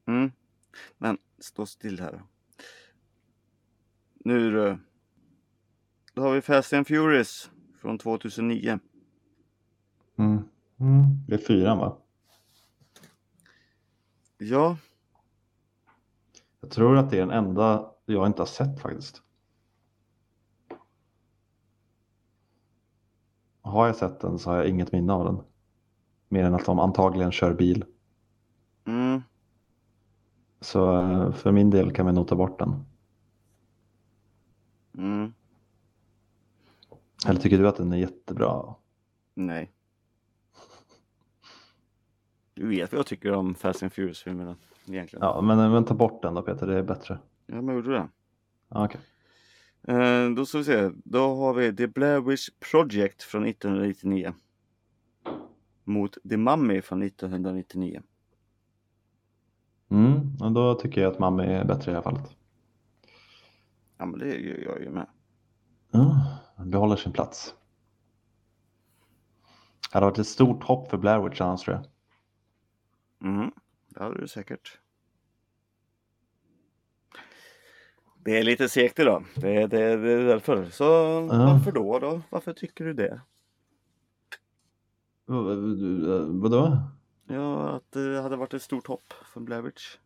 Mm. 0.08 0.32
Men 0.98 1.18
stå 1.40 1.66
still 1.66 2.00
här. 2.00 2.22
Nu 4.14 4.52
då. 4.52 4.78
Då 6.14 6.22
har 6.22 6.34
vi 6.34 6.42
Fast 6.42 6.74
and 6.74 6.88
Furious 6.88 7.52
från 7.78 7.98
2009. 7.98 8.80
Mm. 10.18 10.38
Mm. 10.80 11.04
Det 11.28 11.34
är 11.34 11.38
fyran 11.38 11.78
va? 11.78 11.98
Ja, 14.38 14.78
Jag 16.62 16.72
tror 16.72 16.98
att 16.98 17.10
det 17.10 17.18
är 17.18 17.20
den 17.20 17.32
enda 17.32 17.92
jag 18.06 18.28
inte 18.28 18.42
har 18.42 18.48
sett 18.48 18.80
faktiskt. 18.82 19.22
Har 23.68 23.88
jag 23.88 23.96
sett 23.96 24.20
den 24.20 24.40
så 24.40 24.50
har 24.50 24.58
jag 24.58 24.68
inget 24.68 24.92
minne 24.92 25.14
av 25.14 25.26
den. 25.26 25.42
Mer 26.30 26.44
än 26.44 26.56
att 26.56 26.66
de 26.66 26.80
antagligen 26.80 27.32
kör 27.32 27.54
bil. 27.54 27.86
mm. 28.86 29.22
Så 30.62 31.02
eh, 31.02 31.32
för 31.32 31.52
min 31.52 31.70
del 31.70 31.92
kan 31.92 32.06
vi 32.06 32.12
nog 32.12 32.28
ta 32.28 32.36
bort 32.36 32.60
den. 32.60 32.86
Mm. 34.98 35.34
Eller 37.28 37.40
tycker 37.40 37.58
du 37.58 37.68
att 37.68 37.76
den 37.76 37.92
är 37.92 37.98
jättebra? 37.98 38.76
nej. 39.34 39.72
Du 42.54 42.68
vet 42.68 42.92
vad 42.92 43.00
jag 43.00 43.06
tycker 43.06 43.32
om 43.32 43.56
Fast 43.56 43.84
and 43.84 43.94
Furious-filmerna 43.94 44.56
egentligen. 44.88 45.26
Ja, 45.26 45.42
men, 45.42 45.72
men 45.72 45.86
ta 45.86 45.94
bort 45.94 46.22
den 46.22 46.34
då 46.34 46.42
Peter, 46.42 46.68
det 46.68 46.78
är 46.78 46.84
bättre. 46.84 47.20
Ja, 47.46 47.62
men 47.62 47.76
gjorde 47.76 47.92
det. 47.94 48.08
Ja, 48.68 48.86
okej. 48.86 49.02
Eh, 49.84 50.30
då 50.30 50.46
ska 50.46 50.58
vi 50.58 50.64
se. 50.64 50.92
Då 51.04 51.36
har 51.36 51.54
vi 51.54 51.76
The 51.76 51.88
Blair 51.88 52.22
Witch 52.22 52.50
Project 52.72 53.24
från 53.24 53.46
1999. 53.46 54.34
Mot 55.84 56.18
The 56.30 56.38
Mummy 56.38 56.82
från 56.82 57.04
1999. 57.04 58.02
Mm, 59.90 60.38
då 60.54 60.76
tycker 60.76 61.02
jag 61.02 61.14
att 61.14 61.20
mamma 61.20 61.46
är 61.46 61.66
bättre 61.66 61.92
i 61.92 61.94
det 61.94 61.98
här 61.98 62.02
fallet. 62.02 62.36
Ja, 63.98 64.06
men 64.06 64.20
det 64.20 64.36
gör 64.36 64.58
jag 64.58 64.82
ju 64.82 64.90
med. 64.90 65.08
Ja, 65.92 66.38
han 66.56 66.70
behåller 66.70 66.96
sin 66.96 67.12
plats. 67.12 67.56
Det 69.92 69.98
hade 69.98 70.06
varit 70.06 70.20
ett 70.20 70.28
stort 70.28 70.64
hopp 70.64 70.90
för 70.90 70.98
Blair 70.98 71.20
Witch 71.20 71.42
annars 71.42 71.62
tror 71.62 71.76
jag. 71.76 71.86
Mm, 73.30 73.52
det 73.90 74.04
hade 74.04 74.22
du 74.22 74.28
säkert. 74.28 74.80
Det 78.28 78.38
är 78.38 78.44
lite 78.44 78.70
segt 78.70 79.00
idag. 79.00 79.26
Det, 79.36 79.68
det, 79.68 79.98
det 79.98 80.12
är 80.12 80.26
därför. 80.26 80.66
Så 80.66 80.86
varför 81.22 81.72
då, 81.72 82.00
då? 82.00 82.22
Varför 82.30 82.54
tycker 82.54 82.86
du 82.86 82.94
det? 82.94 83.22
Vadå? 86.28 86.78
Ja, 87.28 87.70
att 87.70 87.92
det 87.92 88.22
hade 88.22 88.36
varit 88.36 88.54
ett 88.54 88.62
stort 88.62 88.88
hopp 88.88 89.14
för 89.34 89.40
Blair 89.42 89.62
Witch. 89.62 89.98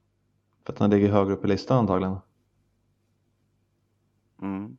För 0.66 0.74
att 0.74 0.80
han 0.80 0.90
ligger 0.90 1.12
högre 1.12 1.34
upp 1.34 1.46
i 1.46 1.48
listan 1.48 1.78
antagligen. 1.78 2.18
Mm. 4.42 4.78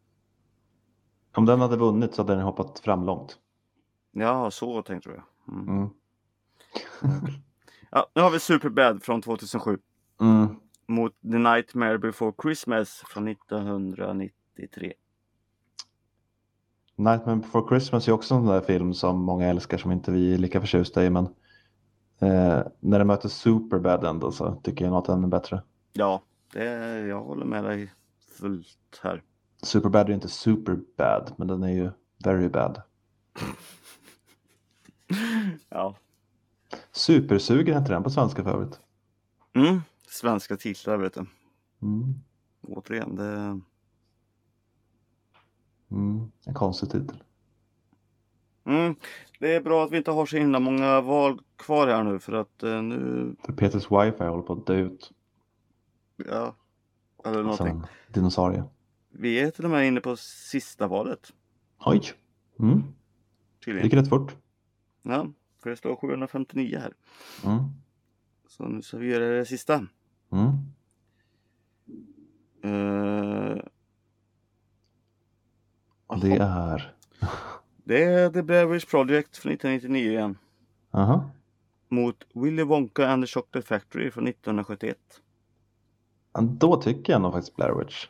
Om 1.35 1.47
den 1.47 1.61
hade 1.61 1.77
vunnit 1.77 2.15
så 2.15 2.23
hade 2.23 2.35
den 2.35 2.45
hoppat 2.45 2.79
fram 2.79 3.05
långt. 3.05 3.39
Ja, 4.13 4.51
så 4.51 4.83
tänkte 4.83 5.11
jag. 5.11 5.23
Mm. 5.55 5.69
Mm. 5.69 5.89
Ja, 7.91 8.07
nu 8.15 8.23
har 8.23 8.31
vi 8.31 8.41
Superbad 8.41 9.03
från 9.03 9.23
2007 9.23 9.79
Mm. 10.21 10.57
Mot 10.87 11.13
The 11.23 11.39
Nightmare 11.39 11.99
Before 11.99 12.33
Christmas 12.43 13.03
från 13.07 13.29
1993. 13.29 14.93
Nightmare 16.97 17.37
before 17.37 17.69
Christmas 17.69 18.09
är 18.09 18.13
också 18.13 18.35
en 18.35 18.41
sån 18.41 18.55
där 18.55 18.61
film 18.61 18.95
som 18.95 19.25
många 19.25 19.47
älskar 19.47 19.79
som 19.79 19.93
inte 19.93 20.11
vi 20.11 20.35
är 20.35 20.39
lika 20.39 20.61
förtjusta 20.61 21.05
i. 21.05 21.11
Men 21.11 21.25
eh, 22.19 22.63
när 22.81 22.99
det 22.99 23.05
möter 23.05 23.29
Superbad 23.29 24.05
ändå 24.05 24.33
så 24.33 24.55
tycker 24.55 24.85
jag 24.85 24.91
nog 24.91 24.99
att 24.99 25.05
den 25.05 25.25
är 25.25 25.29
bättre. 25.29 25.63
Ja, 25.93 26.23
det, 26.53 26.65
jag 26.99 27.23
håller 27.23 27.45
med 27.45 27.65
dig 27.65 27.93
fullt 28.39 29.01
här. 29.03 29.23
Superbad 29.63 30.09
är 30.09 30.15
inte 30.15 30.29
superbad 30.29 31.33
men 31.37 31.49
den 31.49 31.63
är 31.63 31.73
ju 31.73 31.91
very 32.25 32.49
bad. 32.49 32.83
Ja. 35.69 35.97
Supersugen 36.93 37.79
heter 37.79 37.93
den 37.93 38.03
på 38.03 38.11
svenska 38.11 38.45
för 38.45 38.51
övrigt. 38.51 38.81
Mm. 39.55 39.81
Svenska 40.13 40.57
titlar 40.57 40.97
vet 40.97 41.15
du. 41.15 41.27
Mm. 41.83 42.15
Återigen, 42.61 43.17
det... 43.17 43.61
Mm. 45.91 46.31
En 46.47 46.55
konstig 46.55 46.91
titel. 46.91 47.23
Mm. 48.65 48.95
Det 49.39 49.55
är 49.55 49.61
bra 49.61 49.85
att 49.85 49.91
vi 49.93 49.97
inte 49.97 50.11
har 50.11 50.27
så 50.27 50.37
himla 50.37 50.61
många 50.61 51.01
val 51.01 51.41
kvar 51.57 51.87
här 51.87 52.05
nu 52.05 52.19
för 52.19 52.33
att 52.33 52.63
eh, 52.63 52.83
nu... 52.83 53.37
För 53.45 53.53
Peters 53.53 53.85
wifi 53.85 54.25
håller 54.25 54.43
på 54.43 54.53
att 54.53 54.67
dö 54.67 54.75
ut. 54.75 55.13
Ja. 56.17 56.57
Eller 57.25 57.35
Som 57.35 57.45
någonting. 57.45 57.67
en 57.69 57.87
dinosaurie. 58.09 58.65
Vi 59.11 59.41
är 59.41 59.51
till 59.51 59.65
och 59.65 59.71
med 59.71 59.87
inne 59.87 60.01
på 60.01 60.17
sista 60.17 60.87
valet. 60.87 61.33
Oj! 61.79 62.03
Mm. 62.59 62.83
Det 63.65 63.83
gick 63.83 63.95
rätt 63.95 64.09
fort. 64.09 64.37
Ja, 65.03 65.27
för 65.63 65.71
det 65.71 65.77
står 65.77 65.97
759 65.97 66.79
här. 66.79 66.93
Mm. 67.53 67.65
Så 68.49 68.65
nu 68.65 68.83
ska 68.83 68.99
vi 68.99 69.07
göra 69.07 69.39
det 69.39 69.47
sista. 69.47 69.87
Mm. 70.33 70.49
Eh, 72.65 73.63
Det 76.21 76.37
är... 76.37 76.95
det 77.85 78.05
är 78.05 78.31
The 78.31 78.43
Blair 78.43 78.67
Witch 78.67 78.87
Project 78.87 79.37
från 79.37 79.53
1999 79.53 80.11
igen. 80.11 80.39
Aha. 80.91 81.31
Mot 81.89 82.17
Willy 82.35 82.63
Wonka 82.63 83.09
and 83.09 83.23
the 83.25 83.27
Chocolate 83.27 83.67
Factory 83.67 84.11
från 84.11 84.27
1971. 84.27 84.99
Ja, 86.33 86.41
Då 86.41 86.77
tycker 86.77 87.13
jag 87.13 87.23
nog 87.23 87.33
faktiskt 87.33 87.57
Blair 87.57 87.73
Witch. 87.73 88.07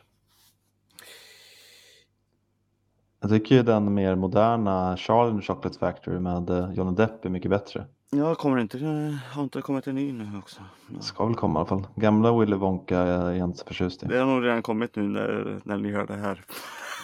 Jag 3.19 3.29
tycker 3.29 3.55
ju 3.55 3.63
den 3.63 3.93
mer 3.93 4.15
moderna 4.15 4.97
Charlie 4.97 5.31
and 5.31 5.41
the 5.41 5.47
Chocolate 5.47 5.79
Factory 5.79 6.19
med 6.19 6.49
eh, 6.49 6.73
Johnny 6.73 6.95
Depp 6.95 7.25
är 7.25 7.29
mycket 7.29 7.51
bättre. 7.51 7.85
Ja, 8.15 8.35
kommer 8.35 8.57
inte, 8.57 8.79
eh, 8.79 9.13
har 9.35 9.43
inte 9.43 9.61
kommit 9.61 9.87
en 9.87 9.95
ny 9.95 10.11
nu 10.13 10.37
också? 10.37 10.61
Ja. 10.93 10.99
Ska 11.01 11.25
väl 11.25 11.35
komma 11.35 11.53
i 11.53 11.61
alla 11.61 11.65
fall. 11.65 11.87
Gamla 11.95 12.39
Willy 12.39 12.55
Wonka 12.55 12.97
är 12.99 13.31
jag 13.33 13.47
inte 13.47 13.57
så 13.59 13.65
förtjust 13.65 14.03
i. 14.03 14.05
Det 14.05 14.17
har 14.17 14.25
nog 14.25 14.43
redan 14.45 14.61
kommit 14.61 14.95
nu 14.95 15.03
när, 15.07 15.61
när 15.65 15.77
ni 15.77 15.91
hör 15.91 16.07
det 16.07 16.15
här. 16.15 16.45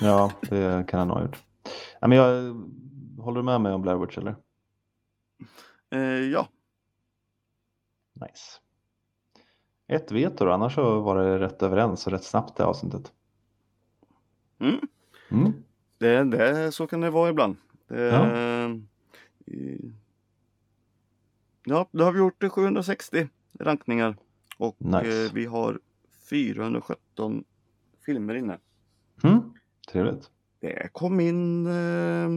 Ja, 0.01 0.31
det 0.49 0.87
kan 0.87 0.99
han 0.99 1.09
ha 1.09 1.21
gjort. 1.21 1.43
Ja, 2.01 2.07
men 2.07 2.17
jag, 2.17 2.53
håller 3.23 3.37
du 3.39 3.43
med 3.43 3.61
mig 3.61 3.73
om 3.73 3.81
Blair 3.81 3.97
Witch 3.97 4.17
eller? 4.17 4.35
Eh, 5.89 5.99
ja, 6.01 6.47
Nice. 8.13 8.59
Ett 9.87 10.11
veto 10.11 10.45
då, 10.45 10.51
annars 10.51 10.75
så 10.75 10.99
var 11.01 11.17
det 11.17 11.39
rätt 11.39 11.63
överens 11.63 12.05
och 12.07 12.11
rätt 12.13 12.23
snabbt 12.23 12.57
det 12.57 12.65
avsnittet. 12.65 13.11
mm. 14.59 14.79
Mm. 15.31 15.53
det, 15.97 16.23
det, 16.23 16.71
så 16.71 16.87
kan 16.87 17.01
det 17.01 17.09
vara 17.09 17.29
ibland. 17.29 17.55
Det, 17.87 18.01
Ja. 18.01 18.69
i- 19.45 19.93
ja, 21.69 21.87
då 21.91 22.03
har 22.03 22.11
vi 22.11 22.19
gjort 22.19 22.43
eh, 22.43 22.49
760 22.49 23.27
rankningar. 23.59 24.15
Och 24.57 24.75
Nice. 24.77 25.25
eh, 25.25 25.31
vi 25.33 25.45
har 25.45 25.79
417 26.29 27.43
filmer 28.05 28.35
inne. 28.35 28.57
Mm. 29.23 29.39
Trevligt. 29.91 30.29
Det 30.59 30.89
kom 30.93 31.19
in... 31.19 31.67
Eh, 31.67 32.29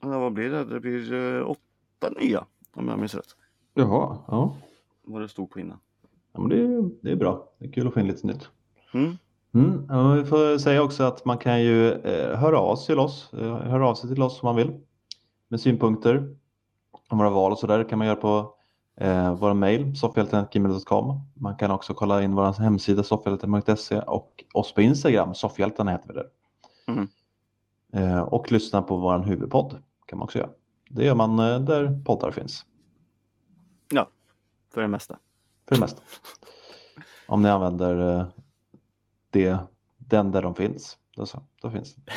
vad 0.00 0.32
blir 0.32 0.50
det? 0.50 0.64
Det 0.64 0.80
blir 0.80 1.12
eh, 1.12 1.50
åtta 1.50 2.10
nya 2.20 2.44
om 2.74 2.88
jag 2.88 2.98
minns 2.98 3.14
rätt. 3.14 3.36
Jaha, 3.74 4.18
ja. 4.28 4.56
Vad 5.04 5.22
det 5.22 5.28
stod 5.28 5.50
på 5.50 5.60
innan. 5.60 5.78
ja 6.32 6.40
men 6.40 6.48
det, 6.48 6.56
är, 6.56 6.90
det 7.02 7.10
är 7.10 7.16
bra. 7.16 7.52
Det 7.58 7.66
är 7.66 7.72
kul 7.72 7.86
att 7.88 7.94
få 7.94 8.00
in 8.00 8.06
lite 8.06 8.26
nytt. 8.26 8.48
Mm. 8.94 9.16
Mm. 9.54 9.86
Ja, 9.88 10.12
vi 10.12 10.24
får 10.24 10.58
säga 10.58 10.82
också 10.82 11.02
att 11.04 11.24
man 11.24 11.38
kan 11.38 11.62
ju 11.62 11.92
eh, 11.92 12.38
höra 12.38 12.58
av 12.58 12.76
sig 12.76 12.86
till 12.86 12.98
oss. 12.98 13.32
Eh, 13.34 13.56
höra 13.56 13.88
av 13.88 13.94
sig 13.94 14.10
till 14.14 14.22
oss 14.22 14.42
om 14.42 14.46
man 14.46 14.56
vill. 14.56 14.80
Med 15.48 15.60
synpunkter 15.60 16.36
om 17.12 17.18
våra 17.18 17.30
val 17.30 17.52
och 17.52 17.58
sådär. 17.58 17.78
Det 17.78 17.84
kan 17.84 17.98
man 17.98 18.06
göra 18.06 18.16
på 18.16 18.54
eh, 18.96 19.34
vår 19.34 19.54
mejl 19.54 19.96
soffhjälten.gmail.com. 19.96 21.20
Man 21.34 21.56
kan 21.56 21.70
också 21.70 21.94
kolla 21.94 22.22
in 22.22 22.34
vår 22.34 22.62
hemsida 22.62 23.02
soffhjälten.se 23.02 23.98
och 23.98 24.44
oss 24.54 24.74
på 24.74 24.82
Instagram. 24.82 25.34
Soffhjältarna 25.34 25.90
heter 25.90 26.08
vi 26.08 26.14
där. 26.14 26.26
Mm. 26.86 27.08
Eh, 27.92 28.20
och 28.20 28.52
lyssna 28.52 28.82
på 28.82 28.96
vår 28.96 29.18
huvudpodd 29.18 29.82
kan 30.06 30.18
man 30.18 30.24
också 30.24 30.38
göra. 30.38 30.50
Det 30.88 31.04
gör 31.04 31.14
man 31.14 31.38
eh, 31.38 31.60
där 31.60 32.02
poddar 32.04 32.30
finns. 32.30 32.66
Ja, 33.90 34.08
för 34.74 34.80
det 34.80 34.88
mesta. 34.88 35.18
För 35.68 35.74
det 35.74 35.80
mesta. 35.80 36.02
Om 37.26 37.42
ni 37.42 37.48
använder 37.48 38.18
eh, 38.18 38.26
det, 39.30 39.58
den 39.98 40.30
där 40.30 40.42
de 40.42 40.54
finns. 40.54 40.98
Då, 41.16 41.26
så, 41.26 41.42
då 41.62 41.70
finns 41.70 41.94
det. 41.94 42.02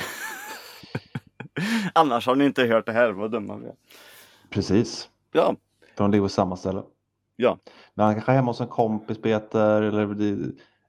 Annars 1.94 2.28
har 2.28 2.36
ni 2.36 2.46
inte 2.46 2.64
hört 2.64 2.86
det 2.86 2.92
här, 2.92 3.12
vad 3.12 3.32
dumma 3.32 3.58
vi 3.58 3.66
är. 3.66 3.76
Precis. 4.50 5.10
Ja, 5.32 5.56
För 5.96 6.04
de 6.04 6.12
ligger 6.12 6.24
på 6.24 6.30
samma 6.30 6.58
ställe. 6.58 6.84
Ja. 7.36 7.60
Men 7.94 8.06
han 8.06 8.16
kanske 8.16 8.32
är 8.32 8.36
hemma 8.36 8.50
hos 8.52 8.62
en 8.62 8.68
kompis 8.68 9.22
Peter 9.22 9.82
eller 9.82 10.22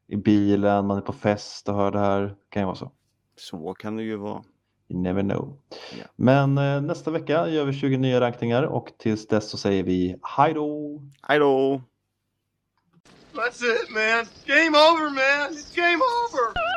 i, 0.09 0.17
bilen, 0.17 0.87
man 0.87 0.97
är 0.97 1.01
på 1.01 1.13
fest 1.13 1.69
och 1.69 1.75
hör 1.75 1.91
det 1.91 1.99
här. 1.99 2.21
Det 2.21 2.35
kan 2.49 2.63
ju 2.63 2.67
vara 2.67 2.77
så. 2.77 2.93
så 3.37 3.75
kan 3.75 3.97
det 3.97 4.03
ju 4.03 4.17
vara. 4.17 4.43
You 4.89 5.01
never 5.01 5.23
know. 5.23 5.59
Ja. 5.99 6.05
Men 6.17 6.59
eh, 6.59 6.81
nästa 6.81 7.11
vecka 7.11 7.49
gör 7.49 7.65
vi 7.65 7.73
20 7.73 7.97
nya 7.97 8.21
rankningar 8.21 8.63
och 8.63 8.93
tills 8.99 9.27
dess 9.27 9.51
så 9.51 9.59
säger 9.59 9.83
vi 9.83 10.17
hej 10.37 10.55
då! 10.55 11.01
Hej 11.23 11.39
då! 11.39 11.83
That's 13.33 13.63
it, 13.63 13.91
man. 13.91 14.27
Game 14.47 14.79
over, 14.79 15.11
man. 15.11 15.53
It's 15.53 15.77
game 15.77 15.97
over. 15.97 16.76